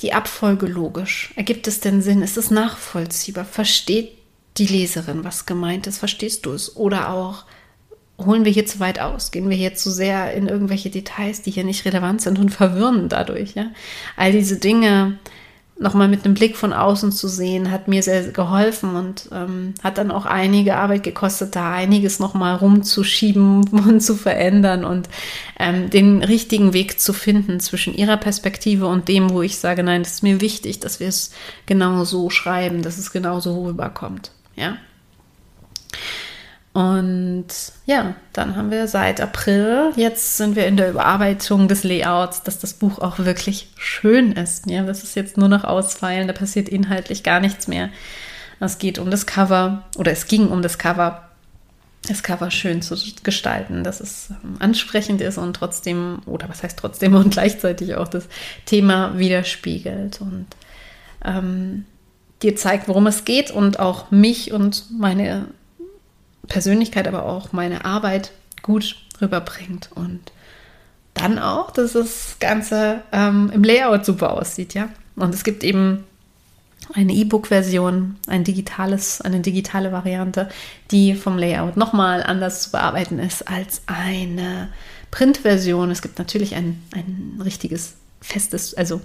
die 0.00 0.12
Abfolge 0.12 0.66
logisch? 0.66 1.32
Ergibt 1.36 1.66
es 1.66 1.80
denn 1.80 2.02
Sinn? 2.02 2.22
Ist 2.22 2.36
es 2.36 2.50
nachvollziehbar? 2.50 3.44
Versteht 3.44 4.12
die 4.56 4.66
Leserin, 4.66 5.24
was 5.24 5.46
gemeint 5.46 5.86
ist? 5.86 5.98
Verstehst 5.98 6.46
du 6.46 6.52
es? 6.52 6.76
Oder 6.76 7.10
auch, 7.10 7.44
holen 8.18 8.44
wir 8.44 8.52
hier 8.52 8.66
zu 8.66 8.80
weit 8.80 9.00
aus? 9.00 9.30
Gehen 9.30 9.48
wir 9.48 9.56
hier 9.56 9.74
zu 9.74 9.90
sehr 9.90 10.32
in 10.34 10.48
irgendwelche 10.48 10.90
Details, 10.90 11.42
die 11.42 11.50
hier 11.50 11.64
nicht 11.64 11.84
relevant 11.84 12.20
sind 12.20 12.38
und 12.38 12.50
verwirren 12.54 13.08
dadurch? 13.08 13.54
Ja? 13.54 13.66
All 14.16 14.32
diese 14.32 14.58
Dinge 14.58 15.18
nochmal 15.80 16.08
mit 16.08 16.24
einem 16.24 16.34
Blick 16.34 16.56
von 16.56 16.72
außen 16.72 17.12
zu 17.12 17.28
sehen, 17.28 17.70
hat 17.70 17.88
mir 17.88 18.02
sehr 18.02 18.32
geholfen 18.32 18.96
und 18.96 19.28
ähm, 19.32 19.74
hat 19.82 19.98
dann 19.98 20.10
auch 20.10 20.26
einige 20.26 20.76
Arbeit 20.76 21.04
gekostet, 21.04 21.54
da 21.54 21.72
einiges 21.72 22.18
nochmal 22.18 22.56
rumzuschieben 22.56 23.68
und 23.70 24.00
zu 24.00 24.16
verändern 24.16 24.84
und 24.84 25.08
ähm, 25.58 25.88
den 25.90 26.22
richtigen 26.24 26.72
Weg 26.72 27.00
zu 27.00 27.12
finden 27.12 27.60
zwischen 27.60 27.94
ihrer 27.94 28.16
Perspektive 28.16 28.86
und 28.86 29.08
dem, 29.08 29.30
wo 29.30 29.42
ich 29.42 29.58
sage, 29.58 29.82
nein, 29.82 30.02
das 30.02 30.14
ist 30.14 30.22
mir 30.22 30.40
wichtig, 30.40 30.80
dass 30.80 31.00
wir 31.00 31.08
es 31.08 31.32
genau 31.66 32.04
so 32.04 32.28
schreiben, 32.30 32.82
dass 32.82 32.98
es 32.98 33.12
genau 33.12 33.38
so 33.40 33.64
rüberkommt. 33.64 34.32
Ja. 34.56 34.76
Und 36.72 37.46
ja, 37.86 38.14
dann 38.32 38.54
haben 38.54 38.70
wir 38.70 38.86
seit 38.86 39.20
April, 39.20 39.92
jetzt 39.96 40.36
sind 40.36 40.54
wir 40.54 40.66
in 40.66 40.76
der 40.76 40.90
Überarbeitung 40.90 41.66
des 41.66 41.82
Layouts, 41.82 42.42
dass 42.42 42.58
das 42.58 42.74
Buch 42.74 42.98
auch 42.98 43.18
wirklich 43.18 43.70
schön 43.76 44.32
ist. 44.32 44.70
Ja, 44.70 44.84
das 44.84 45.02
ist 45.02 45.16
jetzt 45.16 45.36
nur 45.36 45.48
noch 45.48 45.64
Ausfeilen, 45.64 46.28
da 46.28 46.34
passiert 46.34 46.68
inhaltlich 46.68 47.22
gar 47.22 47.40
nichts 47.40 47.68
mehr. 47.68 47.88
Es 48.60 48.78
geht 48.78 48.98
um 48.98 49.10
das 49.10 49.26
Cover 49.26 49.84
oder 49.96 50.12
es 50.12 50.26
ging 50.26 50.48
um 50.48 50.62
das 50.62 50.78
Cover, 50.78 51.28
das 52.06 52.22
Cover 52.22 52.50
schön 52.50 52.82
zu 52.82 52.96
gestalten, 53.22 53.82
dass 53.82 54.00
es 54.00 54.30
ähm, 54.30 54.56
ansprechend 54.58 55.20
ist 55.20 55.38
und 55.38 55.54
trotzdem, 55.54 56.20
oder 56.26 56.48
was 56.48 56.62
heißt 56.62 56.78
trotzdem 56.78 57.14
und 57.16 57.30
gleichzeitig 57.30 57.94
auch 57.94 58.08
das 58.08 58.28
Thema 58.66 59.18
widerspiegelt 59.18 60.20
und 60.20 60.46
ähm, 61.24 61.86
dir 62.42 62.54
zeigt, 62.56 62.88
worum 62.88 63.06
es 63.06 63.24
geht 63.24 63.50
und 63.50 63.80
auch 63.80 64.10
mich 64.10 64.52
und 64.52 64.84
meine 64.96 65.46
Persönlichkeit, 66.48 67.06
aber 67.06 67.24
auch 67.24 67.52
meine 67.52 67.84
Arbeit 67.84 68.32
gut 68.62 68.96
rüberbringt. 69.20 69.90
Und 69.94 70.32
dann 71.14 71.38
auch, 71.38 71.70
dass 71.70 71.92
das 71.92 72.36
Ganze 72.40 73.02
ähm, 73.12 73.50
im 73.52 73.64
Layout 73.64 74.04
super 74.04 74.32
aussieht, 74.32 74.74
ja. 74.74 74.88
Und 75.16 75.34
es 75.34 75.44
gibt 75.44 75.64
eben 75.64 76.04
eine 76.94 77.12
E-Book-Version, 77.12 78.16
ein 78.28 78.44
digitales, 78.44 79.20
eine 79.20 79.40
digitale 79.40 79.92
Variante, 79.92 80.48
die 80.90 81.14
vom 81.14 81.36
Layout 81.36 81.76
nochmal 81.76 82.22
anders 82.22 82.62
zu 82.62 82.70
bearbeiten 82.70 83.18
ist 83.18 83.48
als 83.48 83.82
eine 83.86 84.68
Print-Version. 85.10 85.90
Es 85.90 86.02
gibt 86.02 86.18
natürlich 86.18 86.54
ein, 86.54 86.82
ein 86.94 87.40
richtiges 87.42 87.94
festes, 88.20 88.74
also 88.74 89.00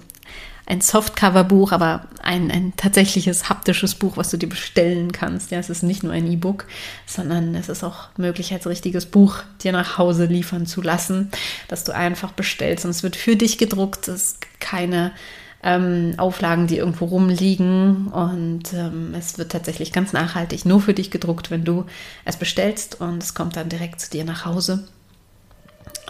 ein 0.66 0.80
Softcover-Buch, 0.80 1.72
aber 1.72 2.06
ein, 2.22 2.50
ein 2.50 2.72
tatsächliches 2.76 3.48
haptisches 3.50 3.94
Buch, 3.94 4.16
was 4.16 4.30
du 4.30 4.38
dir 4.38 4.48
bestellen 4.48 5.12
kannst. 5.12 5.50
Ja, 5.50 5.58
es 5.58 5.68
ist 5.68 5.82
nicht 5.82 6.02
nur 6.02 6.12
ein 6.12 6.30
E-Book, 6.30 6.66
sondern 7.06 7.54
es 7.54 7.68
ist 7.68 7.84
auch 7.84 8.08
möglich, 8.16 8.52
als 8.52 8.66
richtiges 8.66 9.06
Buch 9.06 9.38
dir 9.62 9.72
nach 9.72 9.98
Hause 9.98 10.24
liefern 10.24 10.66
zu 10.66 10.80
lassen, 10.80 11.30
dass 11.68 11.84
du 11.84 11.94
einfach 11.94 12.32
bestellst. 12.32 12.84
Und 12.84 12.92
es 12.92 13.02
wird 13.02 13.16
für 13.16 13.36
dich 13.36 13.58
gedruckt. 13.58 14.08
Es 14.08 14.24
ist 14.24 14.60
keine 14.60 15.12
ähm, 15.62 16.14
Auflagen, 16.16 16.66
die 16.66 16.78
irgendwo 16.78 17.06
rumliegen. 17.06 18.08
Und 18.08 18.72
ähm, 18.72 19.14
es 19.14 19.36
wird 19.36 19.52
tatsächlich 19.52 19.92
ganz 19.92 20.14
nachhaltig 20.14 20.64
nur 20.64 20.80
für 20.80 20.94
dich 20.94 21.10
gedruckt, 21.10 21.50
wenn 21.50 21.64
du 21.64 21.84
es 22.24 22.36
bestellst. 22.36 23.00
Und 23.02 23.22
es 23.22 23.34
kommt 23.34 23.56
dann 23.56 23.68
direkt 23.68 24.00
zu 24.00 24.10
dir 24.10 24.24
nach 24.24 24.46
Hause. 24.46 24.88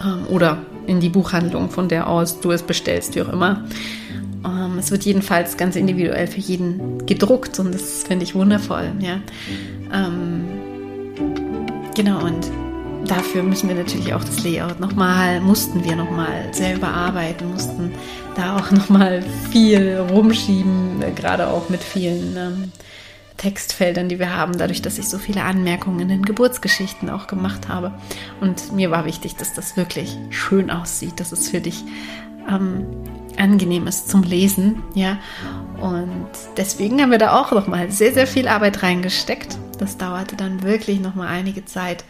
Ähm, 0.01 0.27
oder 0.29 0.59
in 0.87 1.01
die 1.01 1.09
Buchhandlung, 1.09 1.71
von 1.71 1.89
der 1.89 2.09
aus 2.09 2.41
du 2.41 2.51
es 2.51 2.63
bestellst, 2.63 3.15
wie 3.15 3.23
auch 3.23 3.33
immer. 3.33 3.65
Ähm, 4.45 4.79
es 4.79 4.91
wird 4.91 5.05
jedenfalls 5.05 5.57
ganz 5.57 5.77
individuell 5.77 6.27
für 6.27 6.41
jeden 6.41 7.07
gedruckt 7.07 7.59
und 7.59 7.73
das 7.73 8.05
finde 8.05 8.25
ich 8.25 8.35
wundervoll. 8.35 8.93
Ja. 9.01 9.21
Ähm, 9.93 10.45
genau, 11.95 12.23
und 12.25 12.51
dafür 13.07 13.43
müssen 13.43 13.69
wir 13.69 13.77
natürlich 13.77 14.13
auch 14.15 14.25
das 14.25 14.45
Layout 14.45 14.81
nochmal, 14.81 15.41
mussten 15.41 15.85
wir 15.85 15.97
nochmal 15.97 16.49
sehr 16.53 16.77
überarbeiten, 16.77 17.51
mussten 17.51 17.93
da 18.37 18.57
auch 18.57 18.71
nochmal 18.71 19.23
viel 19.51 19.99
rumschieben, 20.11 21.03
äh, 21.03 21.11
gerade 21.13 21.49
auch 21.49 21.69
mit 21.69 21.83
vielen 21.83 22.37
ähm, 22.37 22.73
Textfeldern, 23.37 24.09
die 24.09 24.19
wir 24.19 24.37
haben, 24.37 24.57
dadurch, 24.57 24.81
dass 24.81 24.99
ich 24.99 25.09
so 25.09 25.19
viele 25.19 25.43
Anmerkungen 25.43 26.01
in 26.01 26.09
den 26.09 26.23
Geburtsgeschichten 26.23 27.11
auch 27.11 27.27
gemacht 27.27 27.69
habe. 27.69 27.93
Und 28.41 28.73
mir 28.73 28.91
war 28.91 29.05
wichtig, 29.05 29.37
dass 29.37 29.55
das 29.55 29.77
wirklich 29.77 30.17
schön 30.31 30.71
aussieht, 30.71 31.19
dass 31.21 31.33
es 31.33 31.49
für 31.49 31.61
dich 31.61 31.85
ähm, 32.49 32.87
angenehm 33.37 33.87
ist 33.87 34.09
zum 34.09 34.23
Lesen, 34.23 34.83
ja. 34.95 35.19
Und 35.81 36.29
deswegen 36.57 37.01
haben 37.03 37.11
wir 37.11 37.19
da 37.19 37.39
auch 37.41 37.51
nochmal 37.51 37.91
sehr, 37.91 38.13
sehr 38.13 38.27
viel 38.27 38.49
Arbeit 38.49 38.83
reingesteckt. 38.83 39.59
Das 39.79 39.99
dauerte 39.99 40.37
dann 40.37 40.63
wirklich 40.63 41.01
nochmal 41.01 41.29
einige 41.29 41.65
Zeit. 41.65 42.05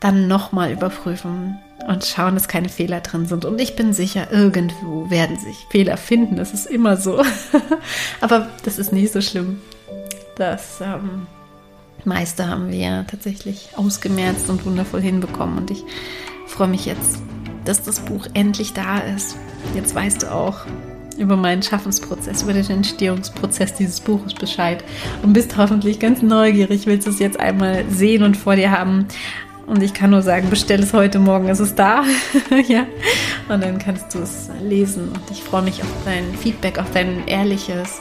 Dann 0.00 0.28
nochmal 0.28 0.72
überprüfen 0.72 1.58
und 1.86 2.04
schauen, 2.04 2.34
dass 2.34 2.48
keine 2.48 2.68
Fehler 2.68 3.00
drin 3.00 3.26
sind. 3.26 3.44
Und 3.44 3.60
ich 3.60 3.76
bin 3.76 3.92
sicher, 3.92 4.30
irgendwo 4.30 5.10
werden 5.10 5.38
sich 5.38 5.66
Fehler 5.70 5.96
finden. 5.96 6.36
Das 6.36 6.52
ist 6.52 6.66
immer 6.66 6.96
so. 6.96 7.22
Aber 8.20 8.48
das 8.64 8.78
ist 8.78 8.92
nicht 8.92 9.12
so 9.12 9.20
schlimm. 9.20 9.60
Das 10.38 10.80
ähm, 10.80 11.26
meiste 12.04 12.46
haben 12.46 12.70
wir 12.70 13.04
tatsächlich 13.10 13.70
ausgemerzt 13.76 14.48
und 14.48 14.64
wundervoll 14.64 15.02
hinbekommen. 15.02 15.58
Und 15.58 15.70
ich 15.70 15.84
freue 16.46 16.68
mich 16.68 16.86
jetzt, 16.86 17.20
dass 17.64 17.82
das 17.82 18.00
Buch 18.00 18.26
endlich 18.34 18.72
da 18.72 18.98
ist. 18.98 19.36
Jetzt 19.74 19.94
weißt 19.94 20.22
du 20.22 20.32
auch 20.32 20.60
über 21.18 21.36
meinen 21.36 21.62
Schaffensprozess, 21.62 22.42
über 22.42 22.52
den 22.52 22.70
Entstehungsprozess 22.70 23.74
dieses 23.74 24.00
Buches 24.00 24.34
Bescheid 24.34 24.84
und 25.24 25.32
bist 25.32 25.56
hoffentlich 25.56 25.98
ganz 25.98 26.22
neugierig, 26.22 26.86
willst 26.86 27.08
es 27.08 27.18
jetzt 27.18 27.40
einmal 27.40 27.84
sehen 27.90 28.22
und 28.22 28.36
vor 28.36 28.54
dir 28.54 28.70
haben. 28.70 29.06
Und 29.66 29.82
ich 29.82 29.92
kann 29.92 30.10
nur 30.10 30.22
sagen, 30.22 30.48
bestell 30.48 30.82
es 30.82 30.94
heute 30.94 31.18
Morgen, 31.18 31.48
ist 31.48 31.58
es 31.58 31.74
da. 31.74 32.04
ja. 32.68 32.86
Und 33.48 33.62
dann 33.62 33.78
kannst 33.78 34.14
du 34.14 34.20
es 34.20 34.48
lesen. 34.62 35.08
Und 35.08 35.30
ich 35.30 35.42
freue 35.42 35.62
mich 35.62 35.82
auf 35.82 35.92
dein 36.04 36.32
Feedback, 36.34 36.78
auf 36.78 36.90
dein 36.94 37.26
ehrliches, 37.26 38.00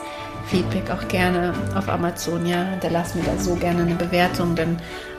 Feedback 0.50 0.90
auch 0.92 1.08
gerne 1.08 1.54
auf 1.76 1.90
Amazon. 1.90 2.46
Ja, 2.46 2.64
hinterlass 2.64 3.16
mir 3.16 3.24
da 3.24 3.38
so 3.38 3.56
gerne 3.56 3.84
eine 3.84 3.96
Bewertung, 3.96 4.56
denn 4.56 4.78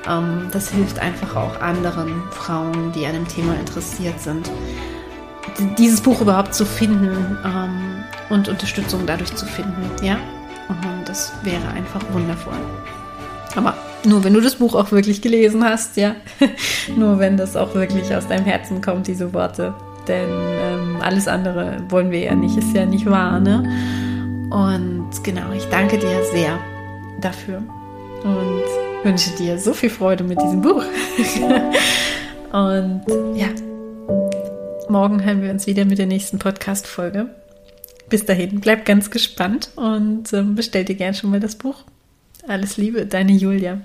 ähm, 0.09 0.49
das 0.53 0.71
hilft 0.71 0.99
einfach 0.99 1.37
auch 1.37 1.61
anderen 1.61 2.23
Frauen, 2.31 2.93
die 2.93 3.07
an 3.07 3.15
dem 3.15 3.29
Thema 3.29 3.55
interessiert 3.55 4.21
sind, 4.21 4.51
dieses 5.77 6.01
Buch 6.01 6.21
überhaupt 6.21 6.55
zu 6.55 6.65
finden 6.65 7.39
ähm, 7.45 8.05
und 8.31 8.49
Unterstützung 8.49 9.07
dadurch 9.07 9.35
zu 9.35 9.47
finden. 9.47 9.91
Ja, 10.03 10.19
und 10.69 11.09
das 11.09 11.33
wäre 11.43 11.69
einfach 11.69 12.01
wundervoll. 12.13 12.59
Aber 13.57 13.75
nur 14.05 14.25
wenn 14.25 14.35
du 14.35 14.41
das 14.41 14.57
Buch 14.57 14.75
auch 14.75 14.93
wirklich 14.93 15.23
gelesen 15.23 15.65
hast, 15.65 15.97
ja. 15.97 16.15
nur 16.97 17.19
wenn 17.19 17.37
das 17.37 17.57
auch 17.57 17.75
wirklich 17.75 18.15
aus 18.15 18.29
deinem 18.29 18.45
Herzen 18.45 18.81
kommt, 18.81 19.07
diese 19.07 19.33
Worte. 19.35 19.75
Denn 20.07 20.29
ähm, 20.31 20.97
alles 21.03 21.29
andere 21.29 21.79
wollen 21.89 22.11
wir 22.11 22.21
ja 22.21 22.35
nicht, 22.35 22.57
ist 22.57 22.75
ja 22.75 22.87
nicht 22.87 23.07
wahr, 23.07 23.41
ne? 23.41 23.63
Und 24.51 24.98
genau, 25.23 25.53
ich 25.53 25.65
danke 25.67 25.99
dir 25.99 26.23
sehr 26.33 26.59
dafür 27.21 27.63
und 28.23 28.63
wünsche 29.05 29.31
dir 29.37 29.59
so 29.59 29.73
viel 29.75 29.91
Freude 29.91 30.25
mit 30.25 30.41
diesem 30.41 30.61
Buch. 30.61 30.83
und 32.53 33.03
ja, 33.35 33.49
morgen 34.89 35.23
hören 35.23 35.43
wir 35.43 35.51
uns 35.51 35.67
wieder 35.67 35.85
mit 35.85 35.99
der 35.99 36.07
nächsten 36.07 36.39
Podcast-Folge. 36.39 37.29
Bis 38.09 38.25
dahin, 38.25 38.61
bleib 38.61 38.87
ganz 38.87 39.11
gespannt 39.11 39.71
und 39.77 40.33
ähm, 40.33 40.55
bestell 40.55 40.85
dir 40.85 40.95
gern 40.95 41.13
schon 41.13 41.31
mal 41.31 41.41
das 41.41 41.57
Buch. 41.57 41.85
Alles 42.47 42.79
Liebe, 42.79 43.05
deine 43.05 43.33
Julia. 43.33 43.77